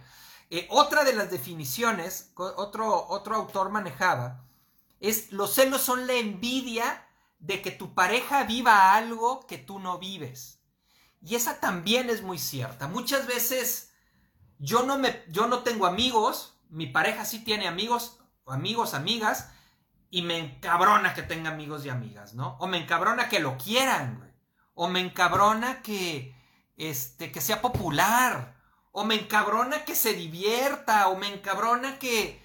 [0.49, 4.47] Eh, otra de las definiciones, otro, otro autor manejaba,
[4.99, 7.07] es los celos son la envidia
[7.39, 10.59] de que tu pareja viva algo que tú no vives.
[11.21, 12.89] Y esa también es muy cierta.
[12.89, 13.93] Muchas veces
[14.59, 19.51] yo no, me, yo no tengo amigos, mi pareja sí tiene amigos, amigos, amigas,
[20.11, 22.57] y me encabrona que tenga amigos y amigas, ¿no?
[22.59, 24.31] O me encabrona que lo quieran, güey.
[24.75, 26.35] O me encabrona que,
[26.77, 28.57] este, que sea popular.
[28.93, 31.09] O me encabrona que se divierta.
[31.09, 32.43] O me encabrona que,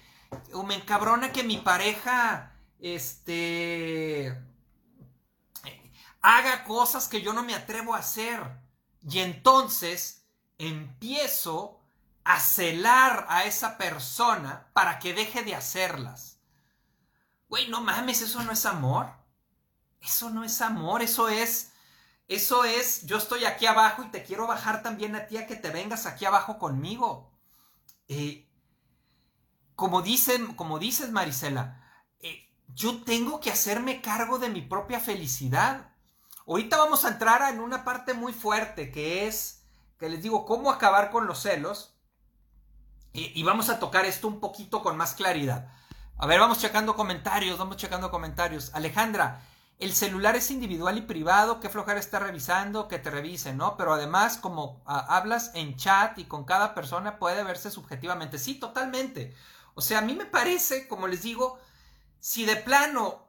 [0.52, 4.36] o me encabrona que mi pareja, este,
[6.20, 8.40] haga cosas que yo no me atrevo a hacer.
[9.02, 10.26] Y entonces
[10.58, 11.81] empiezo
[12.24, 16.40] a celar a esa persona para que deje de hacerlas.
[17.48, 19.22] Güey, no mames, eso no es amor.
[20.00, 21.72] Eso no es amor, eso es,
[22.26, 25.54] eso es, yo estoy aquí abajo y te quiero bajar también a ti a que
[25.54, 27.32] te vengas aquí abajo conmigo.
[28.08, 28.48] Eh,
[29.76, 31.80] como, dicen, como dices, Marisela,
[32.18, 35.92] eh, yo tengo que hacerme cargo de mi propia felicidad.
[36.46, 39.62] Ahorita vamos a entrar en una parte muy fuerte que es,
[39.98, 41.91] que les digo, cómo acabar con los celos.
[43.14, 45.68] Y, vamos a tocar esto un poquito con más claridad.
[46.16, 48.70] A ver, vamos checando comentarios, vamos checando comentarios.
[48.74, 49.42] Alejandra,
[49.78, 53.76] el celular es individual y privado, qué flojera está revisando, que te revisen, ¿no?
[53.76, 58.38] Pero además, como ah, hablas en chat y con cada persona puede verse subjetivamente.
[58.38, 59.34] Sí, totalmente.
[59.74, 61.58] O sea, a mí me parece, como les digo,
[62.18, 63.28] si de plano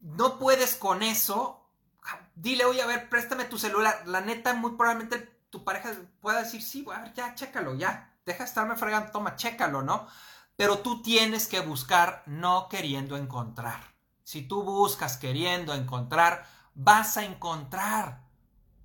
[0.00, 1.64] no puedes con eso,
[2.34, 4.02] dile, oye, a ver, préstame tu celular.
[4.06, 5.18] La neta, muy probablemente
[5.50, 9.36] tu pareja pueda decir, sí, a ver, ya, chécalo, ya deja de estarme fregando, toma,
[9.36, 10.06] chécalo, ¿no?
[10.56, 13.80] Pero tú tienes que buscar no queriendo encontrar.
[14.22, 18.22] Si tú buscas queriendo encontrar, vas a encontrar.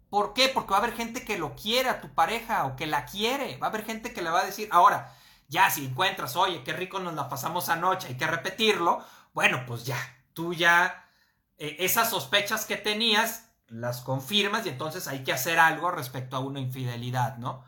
[0.09, 0.49] ¿Por qué?
[0.49, 3.57] Porque va a haber gente que lo quiere a tu pareja o que la quiere.
[3.57, 5.13] Va a haber gente que le va a decir, ahora,
[5.47, 9.03] ya si encuentras, oye, qué rico nos la pasamos anoche, hay que repetirlo.
[9.33, 9.97] Bueno, pues ya,
[10.33, 11.09] tú ya,
[11.57, 16.39] eh, esas sospechas que tenías, las confirmas y entonces hay que hacer algo respecto a
[16.39, 17.65] una infidelidad, ¿no?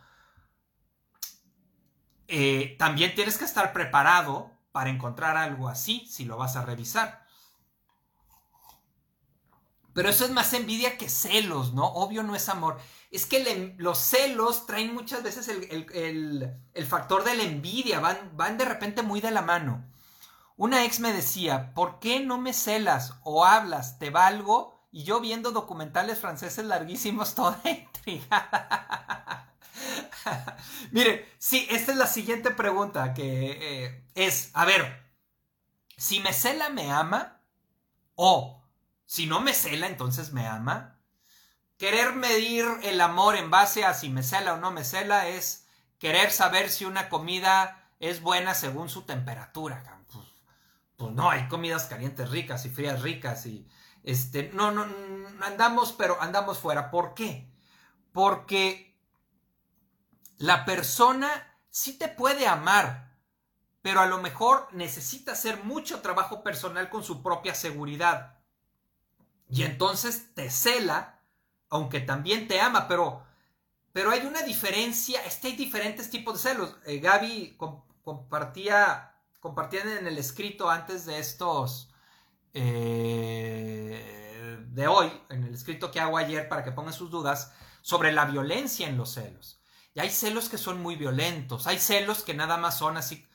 [2.28, 7.26] Eh, también tienes que estar preparado para encontrar algo así si lo vas a revisar.
[9.94, 11.88] Pero eso es más envidia que celos, ¿no?
[11.88, 12.78] Obvio no es amor.
[13.10, 18.66] Es que los celos traen muchas veces el, factor de la envidia, van, van de
[18.66, 19.84] repente muy de la mano.
[20.56, 23.98] Una ex me decía, ¿por qué no me celas o hablas?
[23.98, 24.88] ¿Te valgo?
[24.92, 29.57] Y yo viendo documentales franceses larguísimos, toda intrigada.
[30.92, 35.04] Mire, sí, esta es la siguiente pregunta que eh, es, a ver,
[35.98, 37.42] si me cela, me ama,
[38.16, 38.64] o
[39.06, 41.00] si no me cela, entonces me ama.
[41.78, 45.68] Querer medir el amor en base a si me cela o no me cela es
[46.00, 49.84] querer saber si una comida es buena según su temperatura.
[50.12, 50.26] Pues,
[50.96, 53.68] pues no, hay comidas calientes ricas y frías ricas y
[54.04, 54.86] este, no, no,
[55.42, 56.90] andamos, pero andamos fuera.
[56.90, 57.52] ¿Por qué?
[58.12, 58.87] Porque
[60.38, 61.30] la persona
[61.70, 63.16] sí te puede amar,
[63.82, 68.38] pero a lo mejor necesita hacer mucho trabajo personal con su propia seguridad.
[69.50, 71.22] Y entonces te cela,
[71.70, 73.24] aunque también te ama, pero,
[73.94, 76.76] pero hay una diferencia, este hay diferentes tipos de celos.
[76.86, 77.58] Eh, Gaby
[78.04, 81.94] compartía, compartían en el escrito antes de estos
[82.54, 83.98] eh,
[84.70, 88.26] de hoy, en el escrito que hago ayer para que pongan sus dudas, sobre la
[88.26, 89.57] violencia en los celos.
[89.98, 93.26] Y hay celos que son muy violentos, hay celos que nada más son así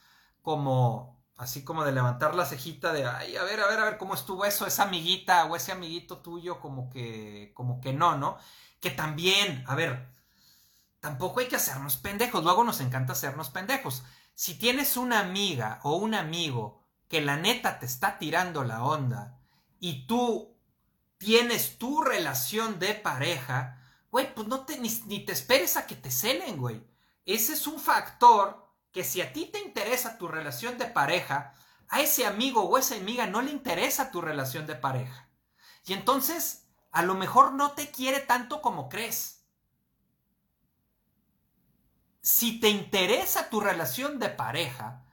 [0.43, 3.99] como, así como de levantar la cejita de, ay, a ver, a ver, a ver
[3.99, 8.39] cómo estuvo eso, esa amiguita o ese amiguito tuyo, como que, como que no, ¿no?
[8.81, 10.09] Que también, a ver,
[11.01, 14.05] tampoco hay que hacernos pendejos, luego nos encanta hacernos pendejos.
[14.37, 19.41] Si tienes una amiga o un amigo que la neta te está tirando la onda
[19.81, 20.57] y tú
[21.19, 23.82] tienes tu relación de pareja,
[24.13, 24.91] güey, pues no te, ni,
[25.25, 26.87] te esperes a que te celen, güey.
[27.25, 31.55] Ese es un factor que si a ti te interesa tu relación de pareja,
[31.89, 35.31] a ese amigo o esa amiga no le interesa tu relación de pareja.
[35.87, 39.47] Y entonces, a lo mejor no te quiere tanto como crees.
[42.21, 45.07] Si te interesa tu relación de pareja,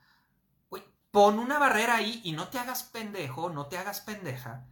[1.10, 4.66] pon una barrera ahí y no te hagas pendejo, no te hagas pendeja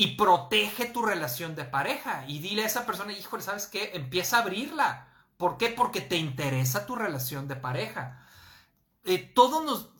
[0.00, 3.90] y protege tu relación de pareja y dile a esa persona, híjole, ¿sabes qué?
[3.94, 5.08] Empieza a abrirla.
[5.36, 5.70] ¿Por qué?
[5.70, 8.24] Porque te interesa tu relación de pareja.
[9.02, 9.90] Eh, todos nos,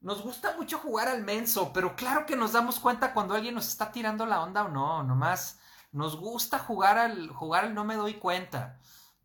[0.00, 3.68] nos gusta mucho jugar al menso, pero claro que nos damos cuenta cuando alguien nos
[3.68, 5.60] está tirando la onda o no, nomás
[5.92, 8.80] nos gusta jugar al, jugar al no me doy cuenta.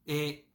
[0.06, 0.52] Eh,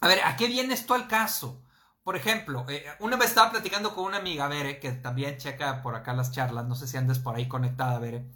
[0.00, 1.62] a ver, ¿a qué viene esto al caso?
[2.02, 5.96] Por ejemplo, eh, una vez estaba platicando con una amiga, Bere, que también checa por
[5.96, 8.26] acá las charlas, no sé si andes por ahí conectada, Bere.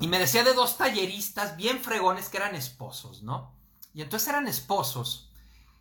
[0.00, 3.54] Y me decía de dos talleristas bien fregones que eran esposos, ¿no?
[3.94, 5.30] Y entonces eran esposos.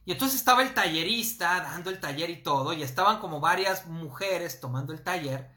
[0.05, 4.59] Y entonces estaba el tallerista dando el taller y todo, y estaban como varias mujeres
[4.59, 5.51] tomando el taller.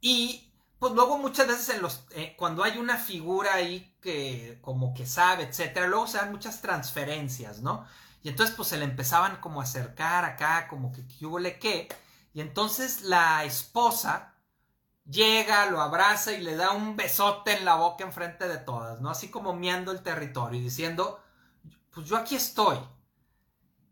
[0.00, 4.94] Y pues luego muchas veces en los, eh, cuando hay una figura ahí que como
[4.94, 7.86] que sabe, etcétera, luego se dan muchas transferencias, ¿no?
[8.22, 11.58] Y entonces pues se le empezaban como a acercar acá, como que qué hubo le
[11.58, 11.88] qué.
[12.34, 14.31] Y entonces la esposa
[15.04, 19.10] llega, lo abraza y le da un besote en la boca enfrente de todas, ¿no?
[19.10, 21.20] Así como miando el territorio y diciendo,
[21.90, 22.78] pues yo aquí estoy.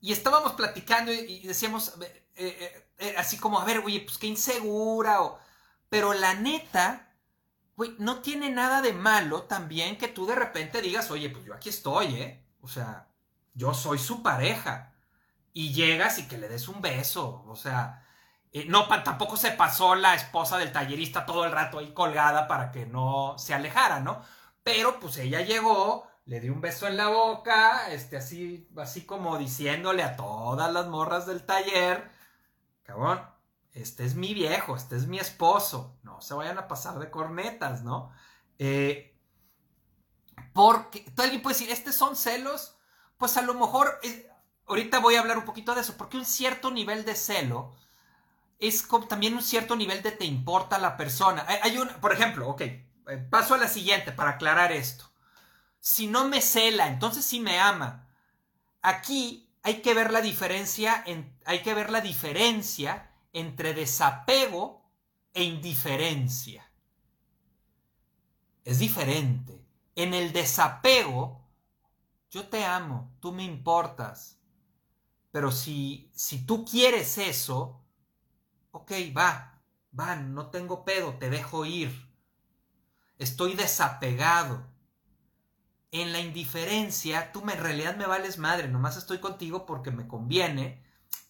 [0.00, 4.26] Y estábamos platicando y, decíamos, eh, eh, eh, así como, a ver, oye, pues qué
[4.26, 5.38] insegura, o...
[5.88, 7.14] pero la neta,
[7.76, 11.54] güey, no tiene nada de malo también que tú de repente digas, oye, pues yo
[11.54, 12.46] aquí estoy, ¿eh?
[12.62, 13.08] O sea,
[13.54, 14.94] yo soy su pareja.
[15.52, 17.44] Y llegas y que le des un beso.
[17.46, 17.99] O sea,
[18.52, 22.72] eh, no, tampoco se pasó la esposa del tallerista todo el rato ahí colgada para
[22.72, 24.22] que no se alejara, ¿no?
[24.62, 29.38] Pero pues ella llegó, le dio un beso en la boca, este, así, así como
[29.38, 32.10] diciéndole a todas las morras del taller,
[32.82, 33.22] cabrón,
[33.72, 37.82] este es mi viejo, este es mi esposo, no se vayan a pasar de cornetas,
[37.82, 38.12] ¿no?
[38.58, 39.16] Eh,
[40.52, 42.76] porque, todo alguien puede decir, ¿estos son celos?
[43.20, 44.26] pues a lo mejor, eh,
[44.66, 47.76] ahorita voy a hablar un poquito de eso, porque un cierto nivel de celo
[48.60, 51.46] es como también un cierto nivel de te importa la persona.
[51.62, 52.86] Hay, un, por ejemplo, ok, eh,
[53.30, 55.10] paso a la siguiente para aclarar esto.
[55.80, 58.06] Si no me cela, entonces sí me ama.
[58.82, 64.90] Aquí hay que ver la diferencia, en, hay que ver la diferencia entre desapego
[65.32, 66.70] e indiferencia.
[68.64, 69.64] Es diferente.
[69.96, 71.48] En el desapego
[72.30, 74.38] yo te amo, tú me importas.
[75.30, 77.80] Pero si, si tú quieres eso,
[78.72, 79.62] ok, va,
[79.98, 82.10] va, no tengo pedo, te dejo ir.
[83.18, 84.68] Estoy desapegado.
[85.92, 90.06] En la indiferencia, tú me, en realidad me vales madre, nomás estoy contigo porque me
[90.06, 90.84] conviene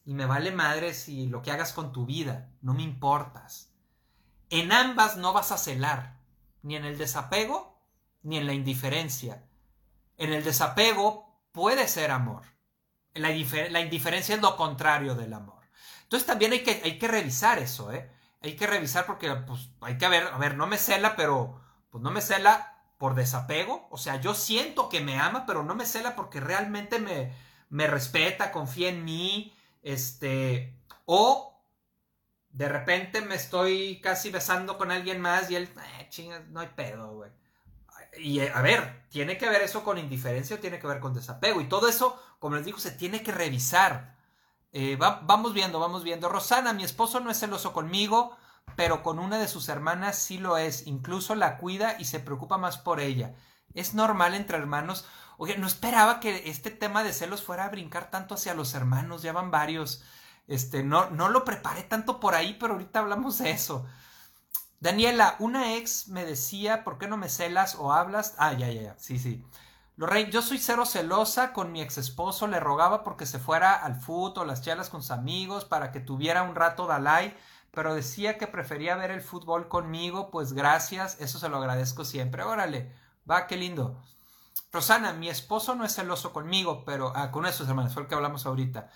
[0.04, 3.72] y me vale madre si lo que hagas con tu vida, no me importas.
[4.50, 6.18] En ambas no vas a celar.
[6.62, 7.80] ni en el desapego,
[8.22, 9.46] ni en la indiferencia.
[10.18, 12.42] En el desapego puede ser amor.
[13.14, 13.30] La,
[13.70, 15.59] la indiferencia es lo contrario del amor.
[16.10, 18.10] Entonces también hay que, hay que revisar eso, ¿eh?
[18.42, 22.02] Hay que revisar porque pues, hay que ver, a ver, no me cela, pero pues
[22.02, 23.86] no me cela por desapego.
[23.92, 27.32] O sea, yo siento que me ama, pero no me cela porque realmente me,
[27.68, 31.62] me respeta, confía en mí, este, o
[32.48, 35.68] de repente me estoy casi besando con alguien más y él,
[36.00, 37.30] eh, chingas, no hay pedo, güey.
[38.18, 41.14] Y eh, a ver, ¿tiene que ver eso con indiferencia o tiene que ver con
[41.14, 41.60] desapego?
[41.60, 44.18] Y todo eso, como les digo, se tiene que revisar.
[44.72, 46.28] Eh, vamos viendo, vamos viendo.
[46.28, 48.36] Rosana, mi esposo no es celoso conmigo,
[48.76, 50.86] pero con una de sus hermanas sí lo es.
[50.86, 53.34] Incluso la cuida y se preocupa más por ella.
[53.74, 55.04] Es normal entre hermanos.
[55.38, 59.22] Oye, no esperaba que este tema de celos fuera a brincar tanto hacia los hermanos,
[59.22, 60.02] ya van varios.
[60.46, 63.86] Este, no, no lo preparé tanto por ahí, pero ahorita hablamos de eso.
[64.80, 68.34] Daniela, una ex me decía, ¿por qué no me celas o hablas?
[68.38, 69.44] Ah, ya, ya, ya, sí, sí.
[70.00, 74.00] Lorraine, yo soy cero celosa con mi ex esposo, le rogaba porque se fuera al
[74.00, 77.36] fútbol las charlas con sus amigos para que tuviera un rato Dalai,
[77.70, 82.44] pero decía que prefería ver el fútbol conmigo, pues gracias, eso se lo agradezco siempre.
[82.44, 82.90] Órale,
[83.30, 84.02] va, qué lindo.
[84.72, 88.14] Rosana, mi esposo no es celoso conmigo, pero ah, con esos hermanos, fue el que
[88.14, 88.88] hablamos ahorita.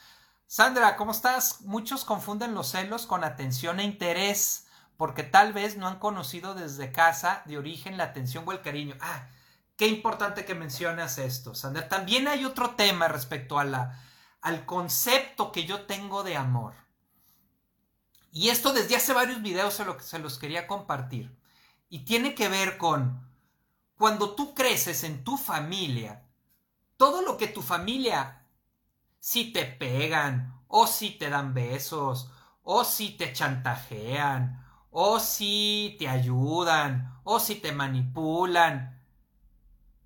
[0.46, 1.60] Sandra, ¿cómo estás?
[1.60, 6.92] Muchos confunden los celos con atención e interés, porque tal vez no han conocido desde
[6.92, 8.96] casa de origen la atención o el cariño.
[9.02, 9.26] Ah,
[9.76, 11.88] qué importante que mencionas esto, Sandra.
[11.88, 14.00] También hay otro tema respecto a
[14.40, 16.74] al concepto que yo tengo de amor.
[18.30, 21.34] Y esto desde hace varios videos se, lo, se los quería compartir.
[21.88, 23.24] Y tiene que ver con
[23.96, 26.26] cuando tú creces en tu familia,
[26.96, 28.44] todo lo que tu familia,
[29.18, 32.30] si te pegan, o si te dan besos,
[32.62, 38.93] o si te chantajean, o si te ayudan, o si te manipulan.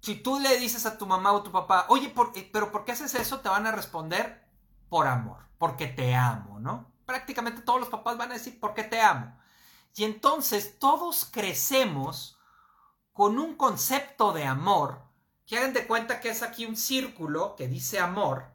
[0.01, 2.93] Si tú le dices a tu mamá o tu papá, oye, eh, pero ¿por qué
[2.93, 3.41] haces eso?
[3.41, 4.47] Te van a responder
[4.89, 6.93] por amor, porque te amo, ¿no?
[7.05, 9.37] Prácticamente todos los papás van a decir, porque te amo.
[9.95, 12.39] Y entonces todos crecemos
[13.13, 15.03] con un concepto de amor,
[15.47, 18.53] que hagan de cuenta que es aquí un círculo que dice amor,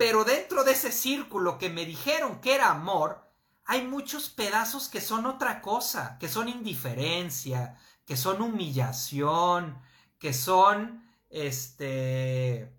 [0.00, 3.30] pero dentro de ese círculo que me dijeron que era amor,
[3.66, 9.78] hay muchos pedazos que son otra cosa, que son indiferencia, que son humillación,
[10.20, 12.72] que son este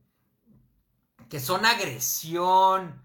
[1.28, 3.04] que son agresión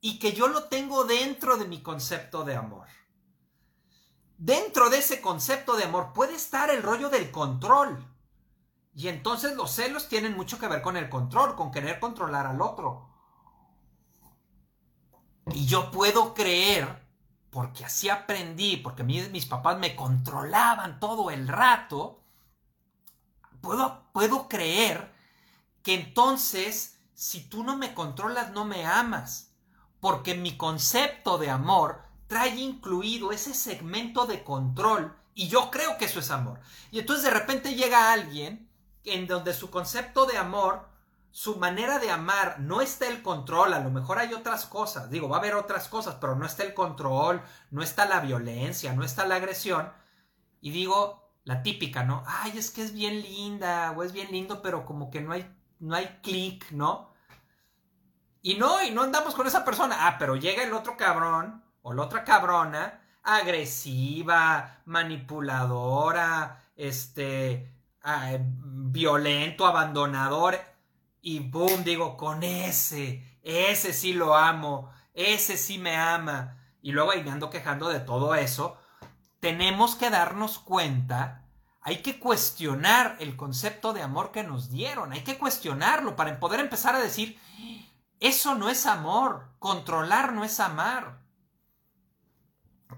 [0.00, 2.86] y que yo lo tengo dentro de mi concepto de amor.
[4.36, 8.04] Dentro de ese concepto de amor puede estar el rollo del control.
[8.94, 12.62] Y entonces los celos tienen mucho que ver con el control, con querer controlar al
[12.62, 13.08] otro.
[15.52, 17.06] Y yo puedo creer,
[17.50, 22.24] porque así aprendí, porque mis papás me controlaban todo el rato,
[23.60, 25.12] puedo, puedo creer
[25.82, 29.52] que entonces, si tú no me controlas, no me amas.
[30.00, 36.06] Porque mi concepto de amor trae incluido ese segmento de control y yo creo que
[36.06, 36.60] eso es amor.
[36.90, 38.68] Y entonces de repente llega alguien
[39.04, 40.88] en donde su concepto de amor,
[41.30, 45.28] su manera de amar, no está el control, a lo mejor hay otras cosas, digo,
[45.28, 49.04] va a haber otras cosas, pero no está el control, no está la violencia, no
[49.04, 49.92] está la agresión.
[50.60, 52.22] Y digo, la típica, ¿no?
[52.26, 55.50] Ay, es que es bien linda o es bien lindo, pero como que no hay,
[55.80, 57.12] no hay clic, ¿no?
[58.42, 60.06] Y no, y no andamos con esa persona.
[60.06, 67.72] Ah, pero llega el otro cabrón o la otra cabrona, agresiva, manipuladora, este,
[68.02, 70.58] ah, violento, abandonador,
[71.20, 77.10] y boom, digo, con ese, ese sí lo amo, ese sí me ama, y luego
[77.10, 78.78] ahí me ando quejando de todo eso,
[79.40, 81.44] tenemos que darnos cuenta,
[81.80, 86.60] hay que cuestionar el concepto de amor que nos dieron, hay que cuestionarlo para poder
[86.60, 87.40] empezar a decir,
[88.20, 91.22] eso no es amor, controlar no es amar.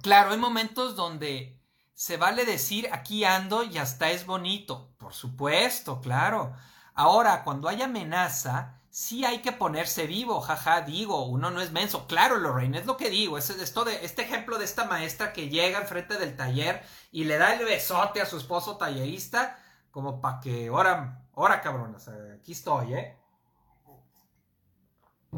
[0.02, 1.60] Claro, hay momentos donde
[1.94, 4.94] se vale decir aquí ando y hasta es bonito.
[4.96, 6.54] Por supuesto, claro.
[6.94, 12.06] Ahora, cuando hay amenaza, sí hay que ponerse vivo, jaja, digo, uno no es menso.
[12.06, 13.38] Claro, Lorraine, es lo que digo.
[13.38, 16.82] Es esto de, este ejemplo de esta maestra que llega enfrente del taller
[17.12, 19.58] y le da el besote a su esposo tallerista,
[19.90, 21.96] como para que, ahora, ahora cabrón,
[22.38, 23.16] aquí estoy, ¿eh?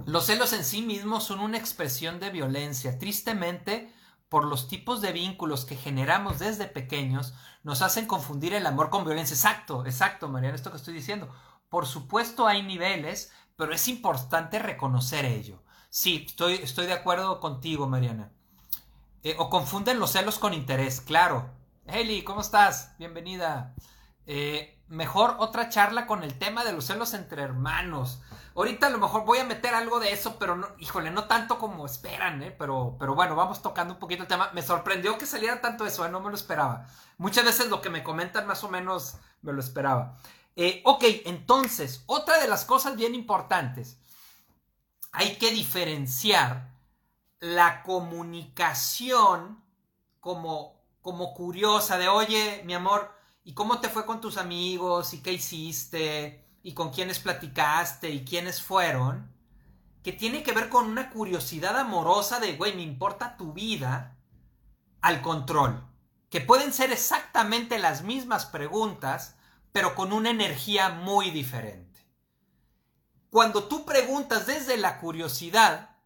[0.07, 2.98] Los celos en sí mismos son una expresión de violencia.
[2.98, 3.92] Tristemente,
[4.30, 9.05] por los tipos de vínculos que generamos desde pequeños, nos hacen confundir el amor con
[9.05, 9.34] violencia.
[9.34, 11.28] Exacto, exacto, Mariana, esto que estoy diciendo.
[11.68, 13.32] Por supuesto hay niveles,
[13.63, 15.63] pero es importante reconocer ello.
[15.89, 18.33] Sí, estoy, estoy de acuerdo contigo, Mariana.
[19.23, 21.49] Eh, o confunden los celos con interés, claro.
[21.87, 22.93] Heli, ¿cómo estás?
[22.99, 23.73] Bienvenida.
[24.27, 28.21] Eh, mejor otra charla con el tema de los celos entre hermanos.
[28.57, 31.61] Ahorita a lo mejor voy a meter algo de eso, pero no, híjole, no tanto
[31.61, 32.51] como esperan, ¿eh?
[32.51, 34.51] Pero, pero bueno, vamos tocando un poquito el tema.
[34.55, 36.11] Me sorprendió que saliera tanto eso, ¿eh?
[36.11, 36.87] No me lo esperaba.
[37.17, 40.19] Muchas veces lo que me comentan más o menos me lo esperaba.
[40.57, 43.98] Eh, ok, entonces, otra de las cosas bien importantes.
[45.12, 46.70] Hay que diferenciar
[47.40, 49.62] la comunicación
[50.20, 53.12] como, como curiosa de, oye, mi amor,
[53.44, 55.12] ¿y cómo te fue con tus amigos?
[55.14, 56.44] ¿Y qué hiciste?
[56.62, 58.11] ¿Y con quiénes platicaste?
[58.11, 59.32] ¿Y quiénes fueron?
[60.03, 64.16] Que tiene que ver con una curiosidad amorosa de, güey, me importa tu vida
[65.00, 65.84] al control.
[66.30, 69.36] Que pueden ser exactamente las mismas preguntas,
[69.73, 72.01] pero con una energía muy diferente.
[73.31, 75.97] Cuando tú preguntas desde la curiosidad,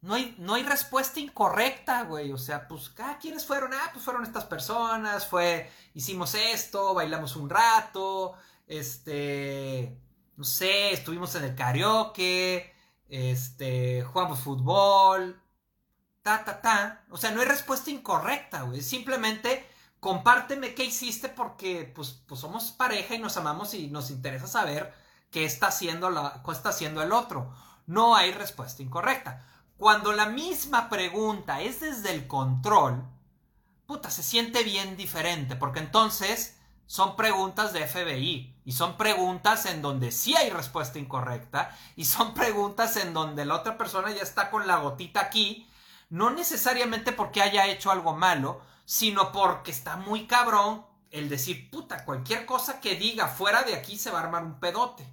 [0.00, 2.32] no hay, no hay respuesta incorrecta, güey.
[2.32, 3.72] O sea, pues, ah, ¿quiénes fueron?
[3.72, 8.34] Ah, pues fueron estas personas, fue, hicimos esto, bailamos un rato,
[8.66, 10.00] este,
[10.36, 12.74] no sé, estuvimos en el karaoke,
[13.08, 15.40] este, jugamos fútbol,
[16.22, 17.04] ta, ta, ta.
[17.10, 18.82] O sea, no hay respuesta incorrecta, güey.
[18.82, 19.67] Simplemente
[20.00, 24.94] compárteme qué hiciste porque, pues, pues somos pareja y nos amamos y nos interesa saber
[25.30, 27.52] qué está haciendo, la, qué está haciendo el otro.
[27.86, 29.46] No hay respuesta incorrecta.
[29.76, 33.04] Cuando la misma pregunta es desde el control,
[33.86, 39.82] puta, se siente bien diferente, porque entonces son preguntas de FBI y son preguntas en
[39.82, 44.50] donde sí hay respuesta incorrecta y son preguntas en donde la otra persona ya está
[44.50, 45.68] con la gotita aquí,
[46.10, 52.06] no necesariamente porque haya hecho algo malo, sino porque está muy cabrón el decir, puta,
[52.06, 55.06] cualquier cosa que diga fuera de aquí se va a armar un pedote.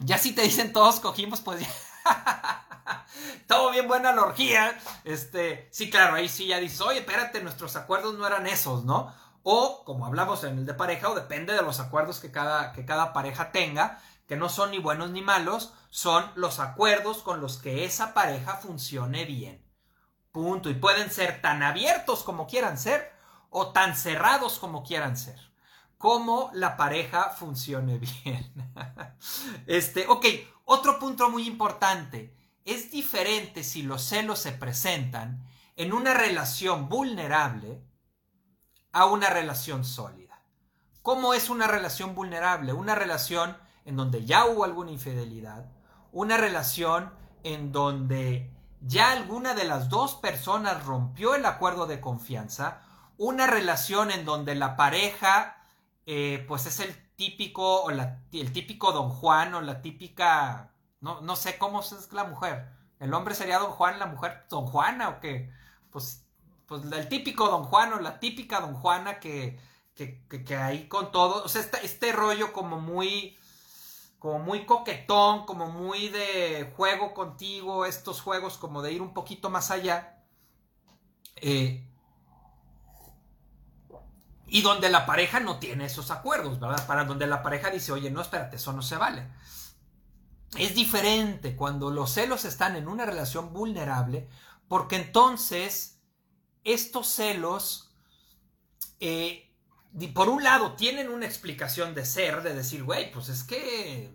[0.00, 2.66] Ya si te dicen todos cogimos, pues ya.
[3.46, 4.76] Todo bien buena la orgía.
[5.04, 9.14] Este, sí, claro, ahí sí ya dices, oye, espérate, nuestros acuerdos no eran esos, ¿no?
[9.44, 12.84] O, como hablamos en el de pareja, o depende de los acuerdos que cada, que
[12.84, 17.58] cada pareja tenga, que no son ni buenos ni malos, son los acuerdos con los
[17.58, 19.65] que esa pareja funcione bien.
[20.36, 20.68] Punto.
[20.68, 23.10] Y pueden ser tan abiertos como quieran ser,
[23.48, 25.40] o tan cerrados como quieran ser.
[25.96, 28.52] Cómo la pareja funcione bien.
[29.66, 30.26] este, ok,
[30.66, 32.36] otro punto muy importante.
[32.66, 35.42] Es diferente si los celos se presentan
[35.74, 37.82] en una relación vulnerable
[38.92, 40.42] a una relación sólida.
[41.00, 42.74] ¿Cómo es una relación vulnerable?
[42.74, 43.56] Una relación
[43.86, 45.72] en donde ya hubo alguna infidelidad,
[46.12, 47.10] una relación
[47.42, 48.54] en donde
[48.86, 52.82] ya alguna de las dos personas rompió el acuerdo de confianza,
[53.18, 55.56] una relación en donde la pareja
[56.06, 60.70] eh, pues es el típico o el típico don Juan o la típica
[61.00, 62.68] no, no sé cómo es la mujer.
[62.98, 65.50] ¿El hombre sería don Juan, la mujer don Juana o qué?
[65.90, 66.24] Pues,
[66.66, 69.58] pues el típico don Juan o la típica don Juana que,
[69.94, 73.36] que, que, ahí con todo, o sea, este, rollo como muy,
[74.26, 79.50] como muy coquetón, como muy de juego contigo, estos juegos como de ir un poquito
[79.50, 80.20] más allá.
[81.36, 81.88] Eh,
[84.48, 86.84] y donde la pareja no tiene esos acuerdos, ¿verdad?
[86.88, 89.28] Para donde la pareja dice, oye, no, espérate, eso no se vale.
[90.58, 94.28] Es diferente cuando los celos están en una relación vulnerable,
[94.66, 96.00] porque entonces
[96.64, 97.94] estos celos,
[98.98, 99.45] eh,
[100.12, 104.14] por un lado, tienen una explicación de ser, de decir, güey, pues es que,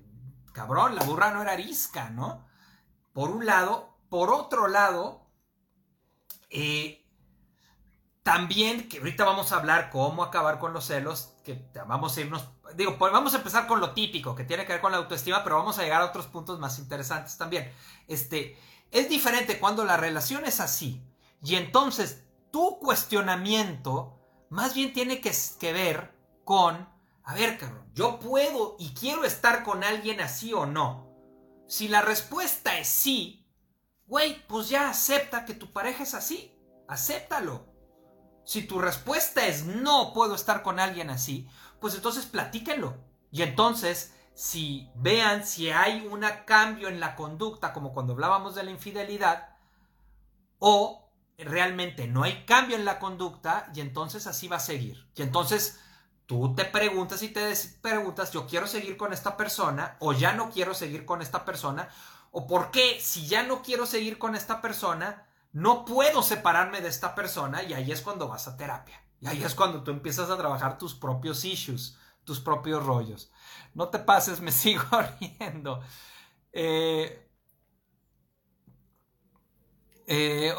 [0.54, 2.48] cabrón, la burra no era arisca, ¿no?
[3.14, 5.28] Por un lado, por otro lado,
[6.52, 7.04] eh,
[8.22, 12.48] también, que ahorita vamos a hablar cómo acabar con los celos, que vamos a irnos,
[12.76, 15.44] digo, pues vamos a empezar con lo típico, que tiene que ver con la autoestima,
[15.44, 17.74] pero vamos a llegar a otros puntos más interesantes también.
[18.08, 18.56] Este,
[18.92, 21.04] es diferente cuando la relación es así,
[21.44, 24.21] y entonces tu cuestionamiento
[24.52, 26.88] más bien tiene que, que ver con,
[27.24, 31.10] a ver, cabrón, yo puedo y quiero estar con alguien así o no.
[31.68, 33.48] Si la respuesta es sí,
[34.06, 36.56] güey, pues ya acepta que tu pareja es así,
[36.88, 37.72] acéptalo
[38.44, 41.48] si tu respuesta es no puedo estar con alguien así,
[41.80, 42.98] pues entonces platíquenlo.
[43.32, 48.64] Y entonces, si vean si hay un cambio en la conducta, como cuando hablábamos de
[48.64, 49.56] la infidelidad,
[50.60, 51.11] o
[51.44, 55.08] realmente no hay cambio en la conducta, y entonces así va a seguir.
[55.16, 55.80] Y entonces
[56.26, 60.50] tú te preguntas y te preguntas, yo quiero seguir con esta persona, o ya no
[60.50, 61.90] quiero seguir con esta persona,
[62.32, 66.88] o por qué, si ya no quiero seguir con esta persona, no puedo separarme de
[66.88, 69.04] esta persona y ahí es cuando vas a terapia.
[69.20, 73.32] Y ahí es cuando tú empiezas a trabajar tus propios issues, tus propios rollos.
[73.74, 74.84] No te pases, me sigo
[75.20, 75.82] riendo.
[76.54, 77.30] Eh,
[80.08, 80.54] eh,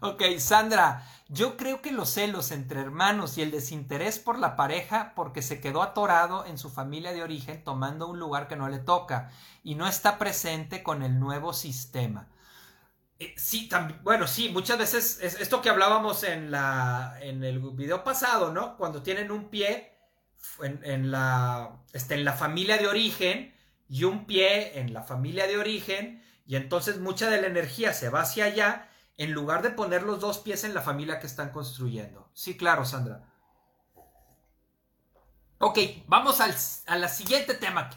[0.00, 5.12] ok, Sandra, yo creo que los celos entre hermanos y el desinterés por la pareja
[5.16, 8.78] porque se quedó atorado en su familia de origen tomando un lugar que no le
[8.78, 9.30] toca
[9.64, 12.28] y no está presente con el nuevo sistema.
[13.18, 13.68] Eh, sí,
[14.02, 18.76] bueno, sí, muchas veces es esto que hablábamos en, la, en el video pasado, ¿no?
[18.76, 19.98] Cuando tienen un pie
[20.62, 23.54] en, la, este, en la familia de origen
[23.88, 28.10] y un pie en la familia de origen y entonces mucha de la energía se
[28.10, 31.50] va hacia allá en lugar de poner los dos pies en la familia que están
[31.50, 32.28] construyendo.
[32.34, 33.24] Sí, claro, Sandra.
[35.58, 36.54] Ok, vamos al
[36.86, 37.88] a la siguiente tema.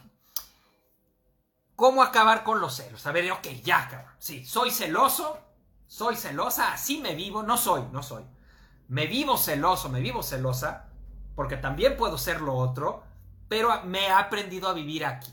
[1.76, 3.06] ¿Cómo acabar con los celos?
[3.06, 4.14] A ver, ok, ya, cabrón.
[4.18, 5.40] Sí, soy celoso,
[5.88, 7.44] soy celosa, así me vivo.
[7.44, 8.24] No soy, no soy.
[8.88, 10.88] Me vivo celoso, me vivo celosa,
[11.36, 13.04] porque también puedo ser lo otro,
[13.48, 15.32] pero me he aprendido a vivir aquí.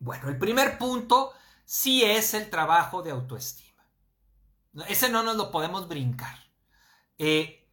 [0.00, 1.32] Bueno, el primer punto
[1.64, 3.67] sí es el trabajo de autoestima.
[4.88, 6.38] Ese no nos lo podemos brincar.
[7.18, 7.68] Eh,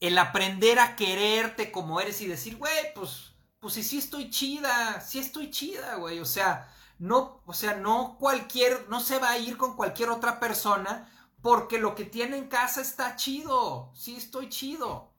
[0.00, 5.18] el aprender a quererte como eres y decir, güey, pues, pues sí, estoy chida, sí
[5.18, 6.18] estoy chida, güey.
[6.20, 10.40] O sea, no, o sea, no cualquier, no se va a ir con cualquier otra
[10.40, 11.10] persona
[11.42, 15.12] porque lo que tiene en casa está chido, sí estoy chido.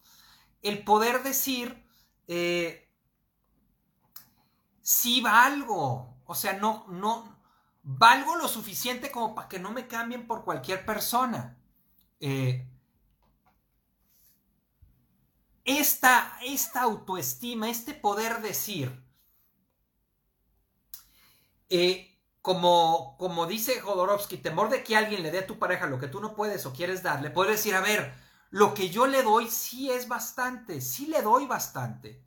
[0.62, 1.86] El poder decir,
[2.28, 2.90] eh,
[4.82, 7.35] sí valgo, o sea, no, no,
[7.86, 11.58] valgo lo suficiente como para que no me cambien por cualquier persona.
[12.20, 12.68] Eh,
[15.64, 19.04] esta, esta, autoestima, este poder decir,
[21.70, 26.00] eh, como, como dice Jodorowsky, temor de que alguien le dé a tu pareja lo
[26.00, 28.16] que tú no puedes o quieres darle, puedes decir, a ver,
[28.50, 32.24] lo que yo le doy sí es bastante, sí le doy bastante.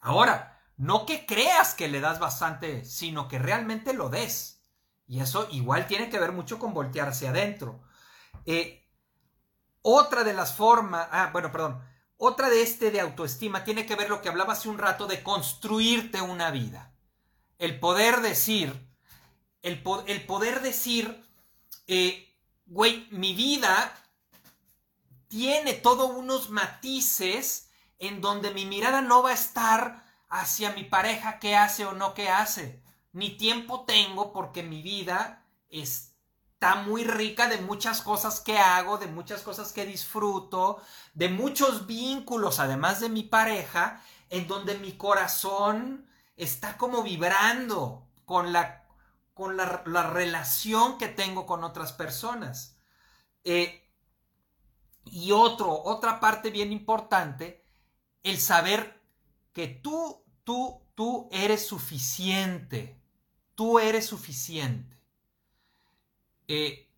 [0.00, 4.62] Ahora, no que creas que le das bastante, sino que realmente lo des.
[5.06, 7.82] Y eso igual tiene que ver mucho con voltear hacia adentro.
[8.46, 8.88] Eh,
[9.82, 11.84] otra de las formas, ah, bueno, perdón,
[12.16, 15.22] otra de este de autoestima tiene que ver lo que hablaba hace un rato de
[15.22, 16.94] construirte una vida.
[17.58, 18.88] El poder decir,
[19.60, 21.22] el, el poder decir,
[21.88, 23.94] eh, güey, mi vida
[25.28, 27.68] tiene todos unos matices
[27.98, 32.14] en donde mi mirada no va a estar hacia mi pareja qué hace o no
[32.14, 32.82] qué hace.
[33.12, 39.08] Ni tiempo tengo porque mi vida está muy rica de muchas cosas que hago, de
[39.08, 40.80] muchas cosas que disfruto,
[41.14, 48.52] de muchos vínculos además de mi pareja, en donde mi corazón está como vibrando con
[48.52, 48.86] la,
[49.34, 49.66] con la,
[50.10, 52.78] relación que tengo con otras personas.
[53.42, 53.88] Eh,
[55.04, 57.64] y otro, otra parte bien importante,
[58.22, 58.99] el saber
[59.52, 63.00] que tú, tú, tú eres suficiente.
[63.54, 64.98] Tú eres suficiente.
[66.48, 66.90] Eh,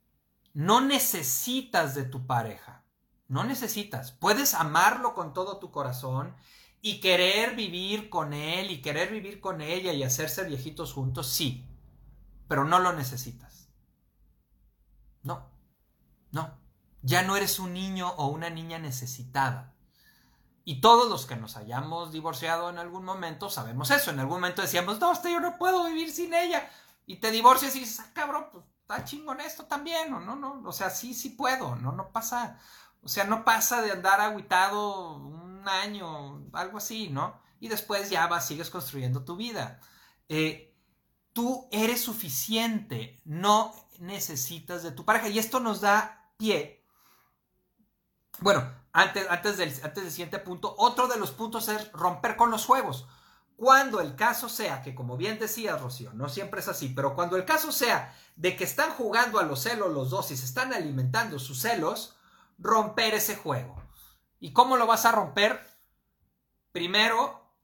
[0.54, 2.84] no necesitas de tu pareja.
[3.28, 4.12] No necesitas.
[4.12, 6.34] Puedes amarlo con todo tu corazón
[6.80, 11.66] y querer vivir con él y querer vivir con ella y hacerse viejitos juntos, sí.
[12.48, 13.70] Pero no lo necesitas.
[15.22, 15.50] No.
[16.32, 16.58] No.
[17.02, 19.71] Ya no eres un niño o una niña necesitada.
[20.64, 24.10] Y todos los que nos hayamos divorciado en algún momento sabemos eso.
[24.10, 26.70] En algún momento decíamos, no, yo no puedo vivir sin ella.
[27.06, 30.12] Y te divorcias y dices, ah, cabrón, pues está chingón esto también.
[30.14, 31.74] O no, no, o sea, sí, sí puedo.
[31.76, 32.58] No, no pasa.
[33.02, 37.40] O sea, no pasa de andar aguitado un año, algo así, ¿no?
[37.58, 39.80] Y después ya vas, sigues construyendo tu vida.
[40.28, 40.74] Eh,
[41.32, 45.28] tú eres suficiente, no necesitas de tu pareja.
[45.28, 46.84] Y esto nos da pie.
[48.40, 52.66] Bueno, antes, antes, del, antes siguiente punto, otro de los puntos es romper con los
[52.66, 53.06] juegos.
[53.56, 57.36] Cuando el caso sea, que como bien decías, Rocío, no siempre es así, pero cuando
[57.36, 60.72] el caso sea de que están jugando a los celos los dos y se están
[60.72, 62.16] alimentando sus celos,
[62.58, 63.80] romper ese juego.
[64.40, 65.64] ¿Y cómo lo vas a romper?
[66.72, 67.54] Primero,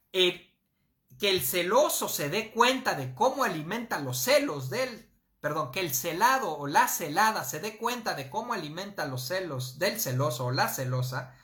[1.19, 5.08] que el celoso se dé cuenta de cómo alimenta los celos del
[5.41, 9.79] perdón, que el celado o la celada se dé cuenta de cómo alimenta los celos
[9.79, 11.35] del celoso o la celosa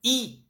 [0.00, 0.46] y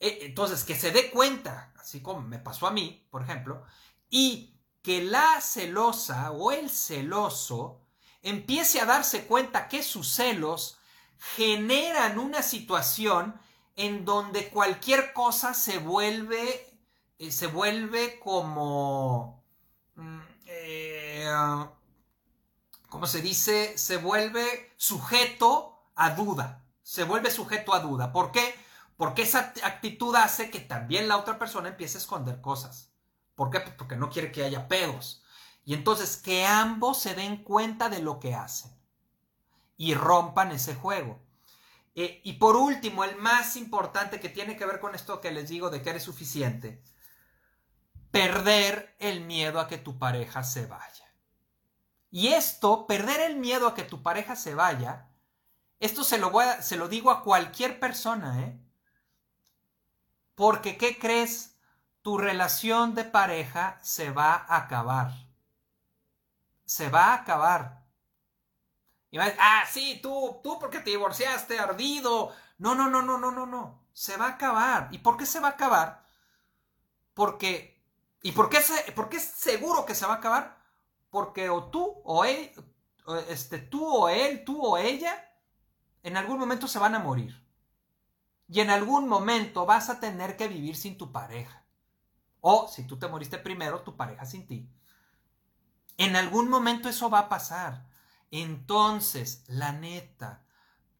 [0.00, 3.64] eh, entonces que se dé cuenta, así como me pasó a mí, por ejemplo,
[4.08, 7.82] y que la celosa o el celoso
[8.22, 10.78] empiece a darse cuenta que sus celos
[11.36, 13.38] generan una situación
[13.76, 16.66] en donde cualquier cosa se vuelve,
[17.18, 19.44] eh, se vuelve como...
[19.96, 21.26] Mm, eh,
[22.88, 26.64] como se dice, se vuelve sujeto a duda.
[26.82, 28.12] Se vuelve sujeto a duda.
[28.12, 28.54] ¿Por qué?
[28.96, 32.92] Porque esa actitud hace que también la otra persona empiece a esconder cosas.
[33.34, 33.60] ¿Por qué?
[33.60, 35.22] Pues porque no quiere que haya pedos.
[35.64, 38.76] Y entonces que ambos se den cuenta de lo que hacen.
[39.76, 41.20] y rompan ese juego.
[41.94, 45.48] Eh, y por último, el más importante que tiene que ver con esto que les
[45.48, 46.82] digo de que eres suficiente,
[48.10, 51.07] perder el miedo a que tu pareja se vaya.
[52.10, 55.08] Y esto, perder el miedo a que tu pareja se vaya,
[55.80, 58.60] esto se lo, voy se lo digo a cualquier persona, ¿eh?
[60.34, 61.56] Porque, ¿qué crees?
[62.02, 65.12] Tu relación de pareja se va a acabar.
[66.64, 67.84] Se va a acabar.
[69.10, 72.34] Y va a decir, ah, sí, tú, tú porque te divorciaste, ardido.
[72.58, 73.86] No, no, no, no, no, no, no.
[73.92, 74.88] Se va a acabar.
[74.92, 76.04] ¿Y por qué se va a acabar?
[77.14, 77.82] Porque,
[78.22, 78.60] ¿y por qué,
[78.94, 80.57] por qué es seguro que se va a acabar?
[81.10, 82.52] Porque o tú o él,
[83.28, 85.32] este, tú o él, tú o ella,
[86.02, 87.44] en algún momento se van a morir.
[88.48, 91.66] Y en algún momento vas a tener que vivir sin tu pareja.
[92.40, 94.70] O si tú te moriste primero, tu pareja sin ti.
[95.96, 97.86] En algún momento eso va a pasar.
[98.30, 100.44] Entonces, la neta,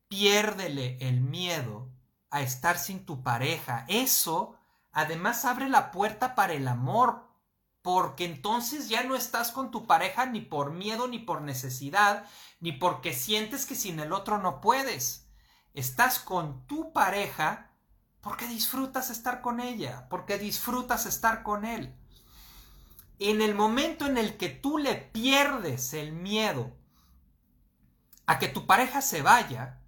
[0.09, 1.89] piérdele el miedo
[2.31, 3.85] a estar sin tu pareja.
[3.89, 4.57] Eso
[4.93, 7.28] además abre la puerta para el amor,
[7.89, 12.27] porque entonces ya no estás con tu pareja ni por miedo, ni por necesidad,
[12.61, 15.27] ni porque sientes que sin el otro no puedes.
[15.73, 17.75] Estás con tu pareja
[18.21, 21.97] porque disfrutas estar con ella, porque disfrutas estar con él.
[23.21, 26.77] En el momento en el que tú le pierdes el miedo
[28.27, 29.81] a que tu pareja se vaya,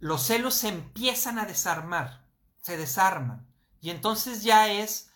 [0.00, 2.26] los celos se empiezan a desarmar,
[2.62, 3.48] se desarman.
[3.80, 5.12] Y entonces ya es,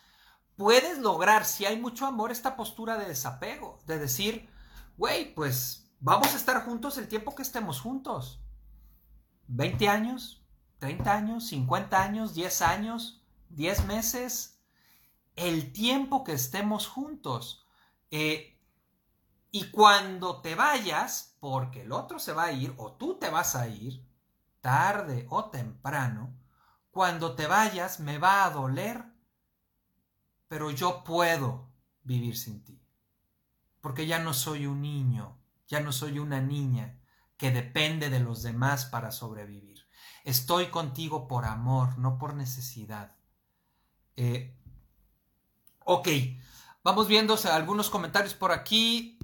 [0.61, 4.51] puedes lograr, si hay mucho amor, esta postura de desapego, de decir,
[4.99, 8.43] güey, pues vamos a estar juntos el tiempo que estemos juntos.
[9.47, 10.45] 20 años,
[10.79, 14.61] 30 años, 50 años, 10 años, 10 meses,
[15.35, 17.65] el tiempo que estemos juntos.
[18.11, 18.61] Eh,
[19.51, 23.57] y cuando te vayas, porque el otro se va a ir o tú te vas
[23.57, 24.07] a ir,
[24.61, 26.37] tarde o temprano,
[26.91, 29.10] cuando te vayas me va a doler,
[30.51, 31.71] pero yo puedo
[32.03, 32.83] vivir sin ti.
[33.81, 35.39] Porque ya no soy un niño,
[35.69, 36.99] ya no soy una niña
[37.37, 39.87] que depende de los demás para sobrevivir.
[40.25, 43.15] Estoy contigo por amor, no por necesidad.
[44.17, 44.59] Eh,
[45.85, 46.09] ok,
[46.83, 49.21] vamos viendo algunos comentarios por aquí.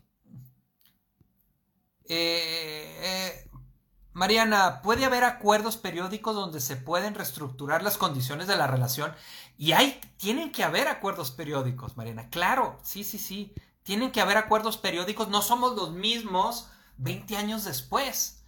[2.05, 3.51] Eh, eh,
[4.16, 9.12] Mariana, ¿puede haber acuerdos periódicos donde se pueden reestructurar las condiciones de la relación?
[9.59, 12.29] Y hay, tienen que haber acuerdos periódicos, Mariana.
[12.31, 13.55] Claro, sí, sí, sí.
[13.83, 15.29] Tienen que haber acuerdos periódicos.
[15.29, 18.43] No somos los mismos 20 años después.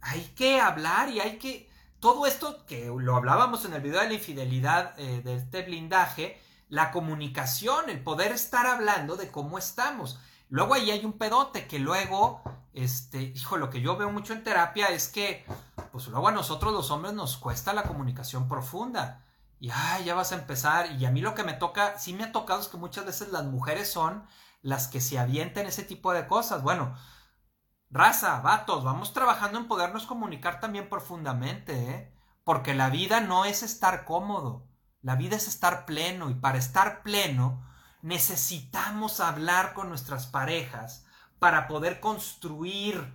[0.00, 1.68] Hay que hablar y hay que...
[1.98, 6.40] Todo esto que lo hablábamos en el video de la infidelidad eh, de este blindaje,
[6.70, 10.18] la comunicación, el poder estar hablando de cómo estamos.
[10.48, 12.42] Luego ahí hay un pedote que luego
[12.72, 15.44] este, hijo, lo que yo veo mucho en terapia es que,
[15.92, 19.24] pues luego a nosotros los hombres nos cuesta la comunicación profunda.
[19.60, 20.90] Y, ay, ya vas a empezar.
[20.92, 23.28] Y a mí lo que me toca, sí me ha tocado es que muchas veces
[23.28, 24.26] las mujeres son
[24.62, 26.62] las que se avienten ese tipo de cosas.
[26.62, 26.96] Bueno,
[27.90, 32.14] raza, vatos, vamos trabajando en podernos comunicar también profundamente, ¿eh?
[32.42, 34.66] Porque la vida no es estar cómodo,
[35.02, 36.30] la vida es estar pleno.
[36.30, 37.62] Y para estar pleno,
[38.02, 41.04] necesitamos hablar con nuestras parejas
[41.38, 43.14] para poder construir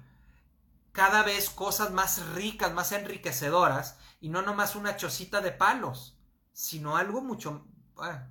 [0.92, 6.15] cada vez cosas más ricas, más enriquecedoras, y no nomás una chocita de palos,
[6.56, 7.68] sino algo mucho...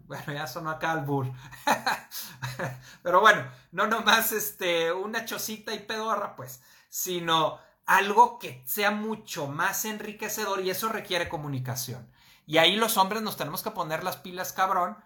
[0.06, 1.30] Bueno, ya sonó acá al burr.
[3.02, 9.46] Pero bueno, no nomás este, una chocita y pedorra, pues, sino algo que sea mucho
[9.46, 12.10] más enriquecedor y eso requiere comunicación.
[12.46, 14.96] Y ahí los hombres nos tenemos que poner las pilas cabrón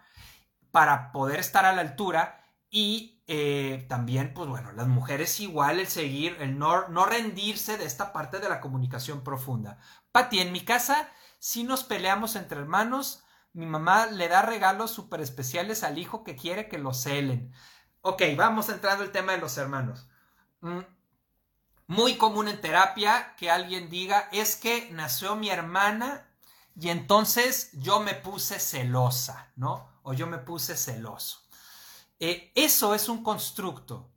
[0.71, 5.87] para poder estar a la altura y eh, también, pues bueno, las mujeres igual el
[5.87, 9.77] seguir, el no, no rendirse de esta parte de la comunicación profunda.
[10.11, 11.09] Pati, en mi casa
[11.39, 13.23] si nos peleamos entre hermanos.
[13.51, 17.51] Mi mamá le da regalos súper especiales al hijo que quiere que lo celen.
[18.01, 20.07] Ok, vamos entrando al tema de los hermanos.
[20.61, 20.81] Mm,
[21.87, 26.29] muy común en terapia que alguien diga es que nació mi hermana
[26.79, 29.89] y entonces yo me puse celosa, ¿no?
[30.03, 31.41] O yo me puse celoso.
[32.19, 34.11] Eh, eso es un constructo.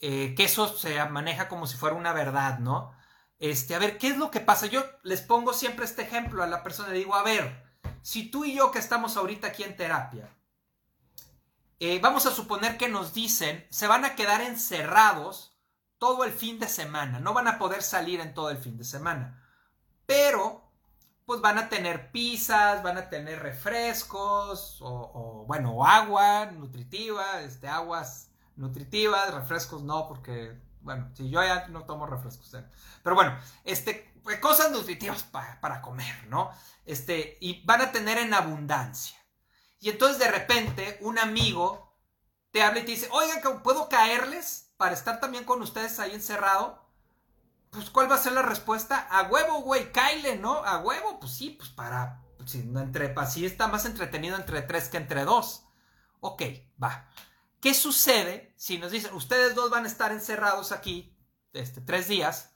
[0.00, 2.92] Eh, que eso se maneja como si fuera una verdad, ¿no?
[3.40, 4.66] Este, a ver, ¿qué es lo que pasa?
[4.66, 7.64] Yo les pongo siempre este ejemplo a la persona, le digo, a ver,
[8.02, 10.28] si tú y yo que estamos ahorita aquí en terapia,
[11.80, 15.58] eh, vamos a suponer que nos dicen, se van a quedar encerrados
[15.96, 18.84] todo el fin de semana, no van a poder salir en todo el fin de
[18.84, 19.42] semana,
[20.04, 20.70] pero
[21.24, 28.30] pues van a tener pizzas, van a tener refrescos o, bueno, agua nutritiva, este, aguas
[28.56, 32.56] nutritivas, refrescos no, porque Bueno, si yo ya no tomo refrescos.
[33.02, 36.50] Pero bueno, este, pues, cosas nutritivas para comer, ¿no?
[36.84, 39.16] Este, y van a tener en abundancia.
[39.80, 41.96] Y entonces de repente un amigo
[42.50, 46.84] te habla y te dice, oigan, ¿puedo caerles para estar también con ustedes ahí encerrado?
[47.70, 49.06] Pues, ¿cuál va a ser la respuesta?
[49.10, 50.64] A huevo, güey, caile, ¿no?
[50.64, 54.96] A huevo, pues sí, pues para, pues, entre, así está más entretenido entre tres que
[54.96, 55.64] entre dos.
[56.20, 56.42] Ok,
[56.82, 57.08] va.
[57.60, 61.16] ¿Qué sucede si nos dicen, ustedes dos van a estar encerrados aquí,
[61.52, 62.54] este, tres días,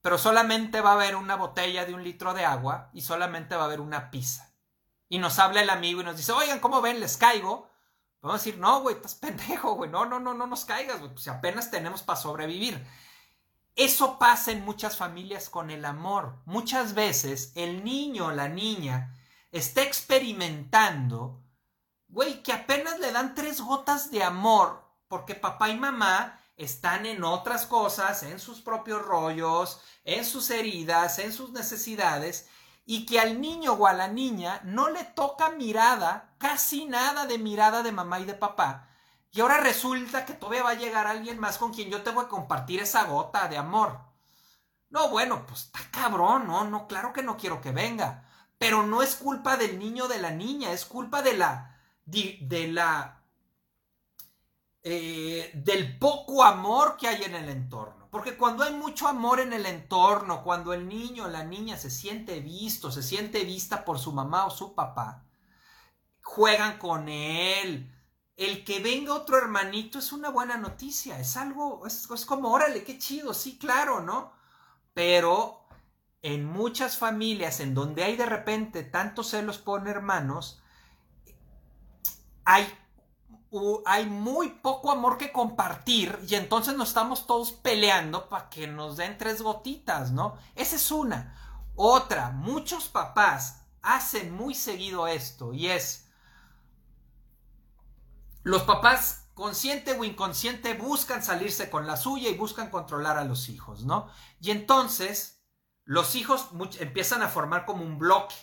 [0.00, 3.62] pero solamente va a haber una botella de un litro de agua y solamente va
[3.62, 4.54] a haber una pizza?
[5.08, 7.00] Y nos habla el amigo y nos dice, oigan, ¿cómo ven?
[7.00, 7.70] Les caigo.
[8.20, 9.90] Vamos a decir, no, güey, estás pendejo, güey.
[9.90, 11.12] No, no, no, no nos caigas, güey.
[11.12, 12.84] Pues apenas tenemos para sobrevivir.
[13.76, 16.40] Eso pasa en muchas familias con el amor.
[16.46, 19.14] Muchas veces el niño o la niña
[19.52, 21.42] está experimentando,
[22.08, 27.22] güey, que apenas le dan tres gotas de amor porque papá y mamá están en
[27.24, 32.48] otras cosas, en sus propios rollos, en sus heridas, en sus necesidades,
[32.84, 37.38] y que al niño o a la niña no le toca mirada, casi nada de
[37.38, 38.88] mirada de mamá y de papá,
[39.36, 42.28] y ahora resulta que todavía va a llegar alguien más con quien yo tengo que
[42.28, 44.00] compartir esa gota de amor.
[44.88, 48.24] No, bueno, pues está cabrón, no, no, claro que no quiero que venga.
[48.56, 51.75] Pero no es culpa del niño o de la niña, es culpa de la.
[52.06, 53.22] De, la.
[54.82, 58.08] Eh, del poco amor que hay en el entorno.
[58.10, 61.90] Porque cuando hay mucho amor en el entorno, cuando el niño o la niña se
[61.90, 65.24] siente visto, se siente vista por su mamá o su papá,
[66.22, 67.92] juegan con él,
[68.36, 72.98] el que venga otro hermanito es una buena noticia, es algo, es, como, órale, qué
[72.98, 74.32] chido, sí, claro, ¿no?
[74.94, 75.66] Pero
[76.22, 80.62] en muchas familias en donde hay de repente tantos celos por hermanos,
[82.46, 88.96] hay, muy poco amor que compartir y entonces nos estamos todos peleando para que nos
[88.96, 90.38] den tres gotitas, ¿no?
[90.54, 91.36] Esa es una.
[91.74, 96.08] Otra, muchos papás hacen muy seguido esto y es,
[98.42, 103.48] los papás, consciente o inconsciente, buscan salirse con la suya y buscan controlar a los
[103.48, 104.08] hijos, ¿no?
[104.40, 105.42] Y entonces
[105.84, 108.34] los hijos empiezan a formar como un bloque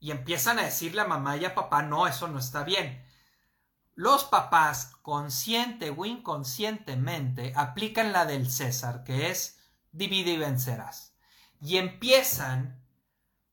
[0.00, 3.07] y empiezan a decirle a mamá y a papá, no, eso no está bien.
[3.98, 9.58] Los papás, consciente o inconscientemente, aplican la del César, que es
[9.90, 11.16] divide y vencerás.
[11.60, 12.80] Y empiezan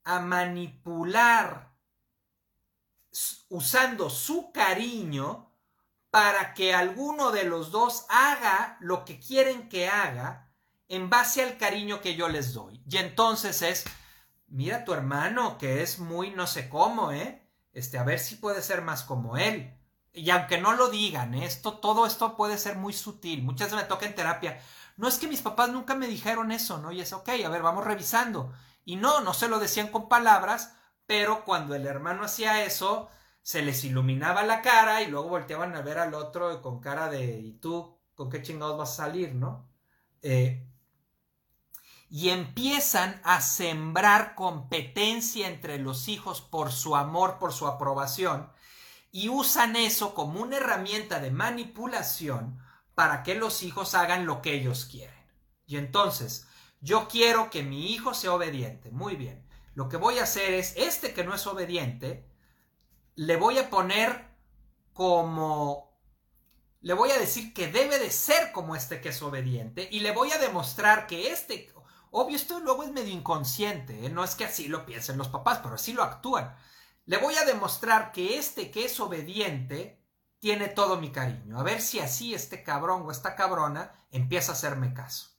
[0.03, 1.73] a manipular
[3.49, 5.51] usando su cariño
[6.11, 10.53] para que alguno de los dos haga lo que quieren que haga
[10.87, 12.83] en base al cariño que yo les doy.
[12.87, 13.85] Y entonces es,
[14.45, 17.49] mira tu hermano que es muy no sé cómo, ¿eh?
[17.73, 19.75] Este, a ver si puede ser más como él.
[20.16, 21.45] Y aunque no lo digan, ¿eh?
[21.45, 23.43] esto, todo esto puede ser muy sutil.
[23.43, 24.61] Muchas veces me toca en terapia.
[24.97, 26.91] No es que mis papás nunca me dijeron eso, ¿no?
[26.91, 28.53] Y es, ok, a ver, vamos revisando.
[28.86, 30.74] Y no, no se lo decían con palabras,
[31.05, 33.09] pero cuando el hermano hacía eso,
[33.41, 37.39] se les iluminaba la cara y luego volteaban a ver al otro con cara de
[37.39, 39.70] ¿y tú con qué chingados vas a salir, no?
[40.22, 40.66] Eh,
[42.09, 48.49] y empiezan a sembrar competencia entre los hijos por su amor, por su aprobación,
[49.16, 52.59] y usan eso como una herramienta de manipulación
[52.95, 55.16] para que los hijos hagan lo que ellos quieren.
[55.66, 56.47] Y entonces,
[56.82, 58.91] yo quiero que mi hijo sea obediente.
[58.91, 59.47] Muy bien.
[59.74, 62.30] Lo que voy a hacer es, este que no es obediente,
[63.16, 64.36] le voy a poner
[64.91, 65.97] como...
[66.82, 70.11] Le voy a decir que debe de ser como este que es obediente y le
[70.11, 71.74] voy a demostrar que este...
[72.11, 74.09] Obvio, esto luego es medio inconsciente, ¿eh?
[74.09, 76.53] no es que así lo piensen los papás, pero así lo actúan.
[77.06, 80.03] Le voy a demostrar que este que es obediente
[80.39, 81.60] tiene todo mi cariño.
[81.60, 85.30] A ver si así este cabrón o esta cabrona empieza a hacerme caso.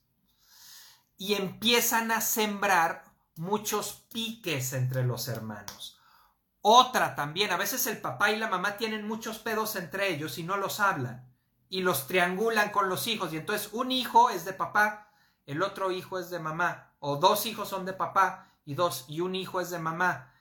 [1.17, 3.03] Y empiezan a sembrar
[3.35, 5.99] muchos piques entre los hermanos.
[6.61, 10.43] Otra también, a veces el papá y la mamá tienen muchos pedos entre ellos y
[10.43, 11.27] no los hablan
[11.69, 15.11] y los triangulan con los hijos y entonces un hijo es de papá,
[15.45, 19.21] el otro hijo es de mamá o dos hijos son de papá y dos y
[19.21, 20.33] un hijo es de mamá.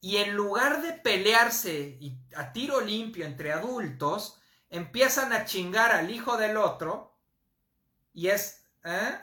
[0.00, 1.98] Y en lugar de pelearse
[2.36, 4.40] a tiro limpio entre adultos,
[4.70, 7.18] empiezan a chingar al hijo del otro
[8.12, 9.18] y es ¿eh?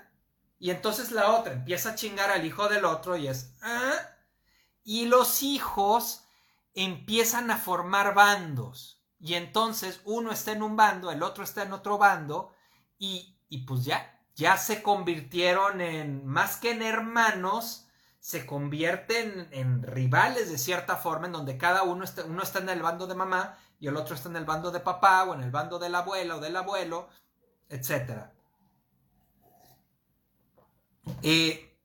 [0.59, 3.93] Y entonces la otra empieza a chingar al hijo del otro y es ¿eh?
[4.84, 6.26] Y los hijos
[6.73, 9.01] empiezan a formar bandos.
[9.19, 12.53] Y entonces uno está en un bando, el otro está en otro bando,
[12.99, 17.85] y, y pues ya, ya se convirtieron en, más que en hermanos,
[18.26, 22.69] se convierten en rivales de cierta forma, en donde cada uno está, uno está en
[22.69, 25.43] el bando de mamá y el otro está en el bando de papá o en
[25.43, 27.07] el bando de la abuela o del abuelo,
[27.69, 28.32] etc.
[31.21, 31.78] Eh,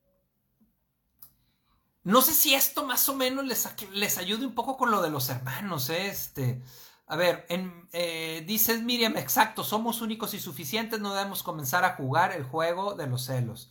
[2.04, 5.10] no sé si esto más o menos les, les ayude un poco con lo de
[5.10, 5.90] los hermanos.
[5.90, 6.08] ¿eh?
[6.08, 6.62] Este,
[7.06, 11.96] a ver, en, eh, dices Miriam, exacto, somos únicos y suficientes, no debemos comenzar a
[11.96, 13.68] jugar el juego de los celos.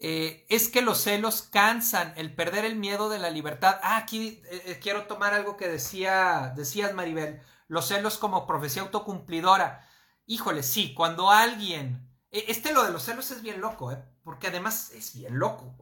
[0.00, 3.80] Eh, es que los celos cansan, el perder el miedo de la libertad.
[3.82, 4.42] Ah, aquí
[4.80, 9.88] quiero tomar algo que decía, decías Maribel, los celos como profecía autocumplidora.
[10.26, 12.06] Híjole, sí, cuando alguien...
[12.30, 14.04] Este lo de los celos es bien loco, ¿eh?
[14.28, 15.74] porque además es bien loco.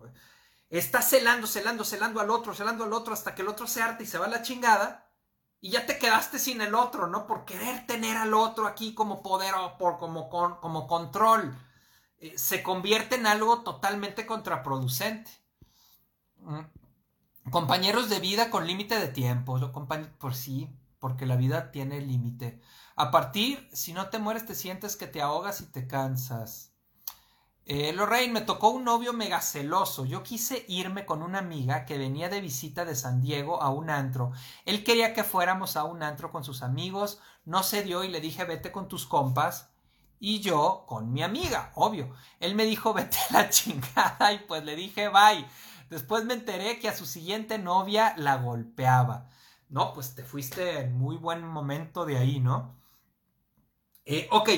[0.71, 4.05] Está celando, celando, celando al otro, celando al otro hasta que el otro se harta
[4.05, 5.11] y se va a la chingada.
[5.61, 7.27] Y ya te quedaste sin el otro, ¿no?
[7.27, 11.59] Por querer tener al otro aquí como poder o por, como, como control.
[12.27, 15.31] Eh, se convierte en algo totalmente contraproducente.
[16.39, 17.51] Mm.
[17.51, 19.59] Compañeros de vida con límite de tiempo.
[20.19, 20.69] Por sí,
[20.99, 22.61] porque la vida tiene límite.
[22.97, 26.73] A partir, si no te mueres, te sientes que te ahogas y te cansas.
[27.69, 30.05] Eh, Lorraine, me tocó un novio mega celoso.
[30.05, 33.91] Yo quise irme con una amiga que venía de visita de San Diego a un
[33.91, 34.33] antro.
[34.65, 37.21] Él quería que fuéramos a un antro con sus amigos.
[37.45, 39.71] No se dio y le dije vete con tus compas.
[40.19, 42.15] Y yo con mi amiga, obvio.
[42.41, 45.47] Él me dijo vete a la chingada y pues le dije bye.
[45.91, 49.29] Después me enteré que a su siguiente novia la golpeaba.
[49.69, 52.77] No, pues te fuiste en muy buen momento de ahí, ¿no?
[54.05, 54.51] Eh, ok,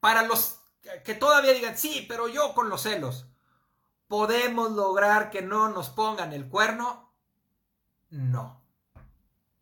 [0.00, 0.58] para los
[1.04, 3.26] que todavía digan, sí, pero yo con los celos,
[4.08, 7.12] ¿podemos lograr que no nos pongan el cuerno?
[8.10, 8.62] No.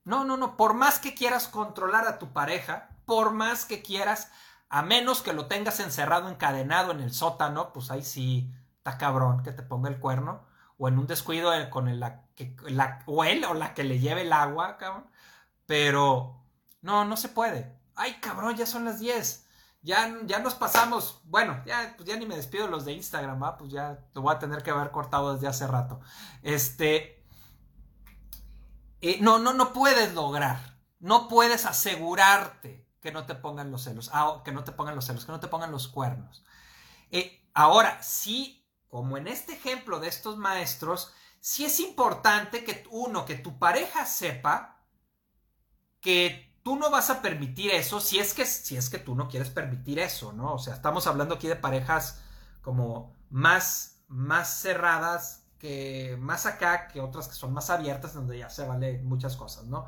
[0.04, 0.56] No, no, no.
[0.56, 4.30] Por más que quieras controlar a tu pareja, por más que quieras,
[4.70, 9.42] a menos que lo tengas encerrado, encadenado en el sótano, pues ahí sí está cabrón
[9.42, 10.46] que te ponga el cuerno.
[10.78, 14.22] O en un descuido con la, que, la, o él o la que le lleve
[14.22, 15.04] el agua, cabrón.
[15.66, 16.42] Pero
[16.80, 17.78] no, no se puede.
[17.94, 19.48] Ay, cabrón, ya son las 10
[19.82, 23.42] ya, ya nos pasamos, bueno, ya, pues ya ni me despido de los de Instagram,
[23.42, 23.56] ¿va?
[23.56, 26.00] pues ya lo voy a tener que haber cortado desde hace rato.
[26.42, 27.24] Este,
[29.00, 34.10] eh, no, no, no puedes lograr, no puedes asegurarte que no te pongan los celos,
[34.12, 36.44] ah, que no te pongan los celos, que no te pongan los cuernos.
[37.10, 43.24] Eh, ahora, sí, como en este ejemplo de estos maestros, sí es importante que uno,
[43.24, 44.76] que tu pareja sepa
[46.00, 49.28] que tú no vas a permitir eso si es que si es que tú no
[49.28, 50.54] quieres permitir eso, ¿no?
[50.54, 52.20] O sea, estamos hablando aquí de parejas
[52.62, 58.50] como más más cerradas que más acá que otras que son más abiertas donde ya
[58.50, 59.86] se vale muchas cosas, ¿no?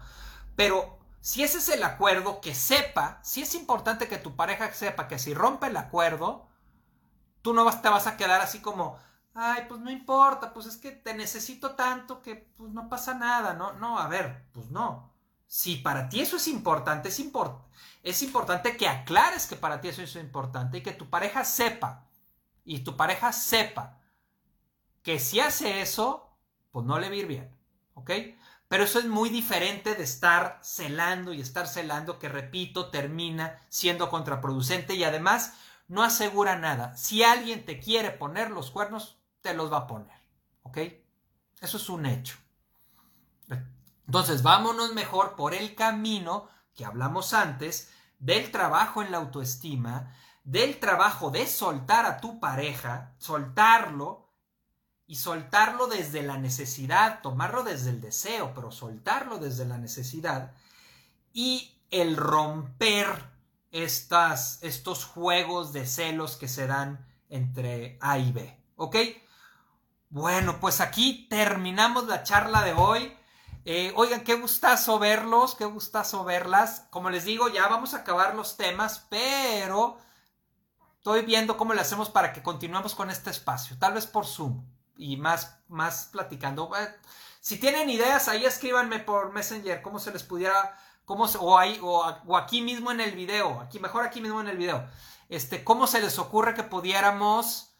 [0.56, 5.09] Pero si ese es el acuerdo, que sepa, si es importante que tu pareja sepa
[5.09, 6.51] que si rompe el acuerdo,
[7.41, 8.99] tú no te vas a quedar así como,
[9.33, 13.55] ay, pues no importa, pues es que te necesito tanto que pues no pasa nada,
[13.55, 13.73] ¿no?
[13.73, 15.12] No, a ver, pues no
[15.53, 17.23] si para ti eso es importante, es,
[18.03, 22.07] es importante que aclares que para ti eso es importante y que tu pareja sepa,
[22.64, 24.01] y tu pareja sepa
[25.03, 26.39] que si hace eso,
[26.70, 27.55] pues no le va bien,
[27.93, 28.11] ¿ok?
[28.73, 34.09] Pero eso es muy diferente de estar celando y estar celando que, repito, termina siendo
[34.09, 35.53] contraproducente y además
[35.89, 36.97] no asegura nada.
[36.97, 40.16] Si alguien te quiere poner los cuernos, te los va a poner,
[40.62, 40.79] ¿ok?
[41.61, 42.39] Eso es un hecho.
[44.07, 50.81] Entonces, vámonos mejor por el camino que hablamos antes del trabajo en la autoestima, del
[50.81, 54.22] trabajo de soltar a tu pareja, soltarlo
[55.12, 60.52] y soltarlo desde la necesidad, tomarlo desde el deseo, pero soltarlo desde la necesidad
[61.34, 63.22] y el romper
[63.72, 68.58] estas, estos juegos de celos que se dan entre A y B.
[68.76, 68.96] ¿Ok?
[70.08, 73.14] Bueno, pues aquí terminamos la charla de hoy.
[73.66, 76.86] Eh, oigan, qué gustazo verlos, qué gustazo verlas.
[76.88, 79.98] Como les digo, ya vamos a acabar los temas, pero
[80.96, 83.76] estoy viendo cómo le hacemos para que continuemos con este espacio.
[83.78, 86.70] Tal vez por Zoom y más, más platicando.
[87.40, 92.36] Si tienen ideas, ahí escríbanme por Messenger, cómo se les pudiera, cómo o, ahí, o,
[92.36, 94.86] aquí mismo en el video, aquí, mejor aquí mismo en el video.
[95.28, 97.74] Este, cómo se les ocurre que pudiéramos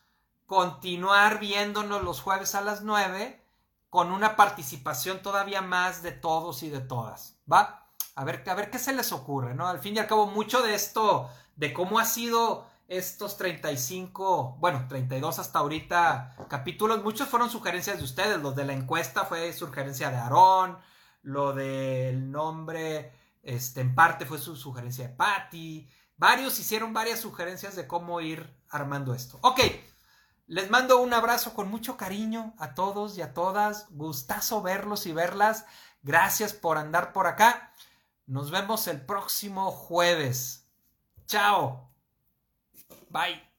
[0.47, 3.43] continuar viéndonos los jueves a las 9
[3.89, 7.87] con una participación todavía más de todos y de todas, ¿va?
[8.15, 9.69] A ver, a ver qué se les ocurre, ¿no?
[9.69, 12.67] Al fin y al cabo, mucho de esto, de cómo ha sido
[12.97, 18.75] estos 35, bueno, 32 hasta ahorita capítulos, muchos fueron sugerencias de ustedes, los de la
[18.75, 20.79] encuesta fue sugerencia de Aarón,
[21.23, 23.13] lo del nombre,
[23.43, 28.55] este, en parte fue su sugerencia de Patty, varios hicieron varias sugerencias de cómo ir
[28.69, 29.39] armando esto.
[29.41, 29.61] Ok,
[30.47, 33.87] les mando un abrazo con mucho cariño a todos y a todas.
[33.91, 35.65] Gustazo verlos y verlas.
[36.03, 37.73] Gracias por andar por acá.
[38.27, 40.69] Nos vemos el próximo jueves.
[41.27, 41.92] Chao.
[43.13, 43.52] Bye.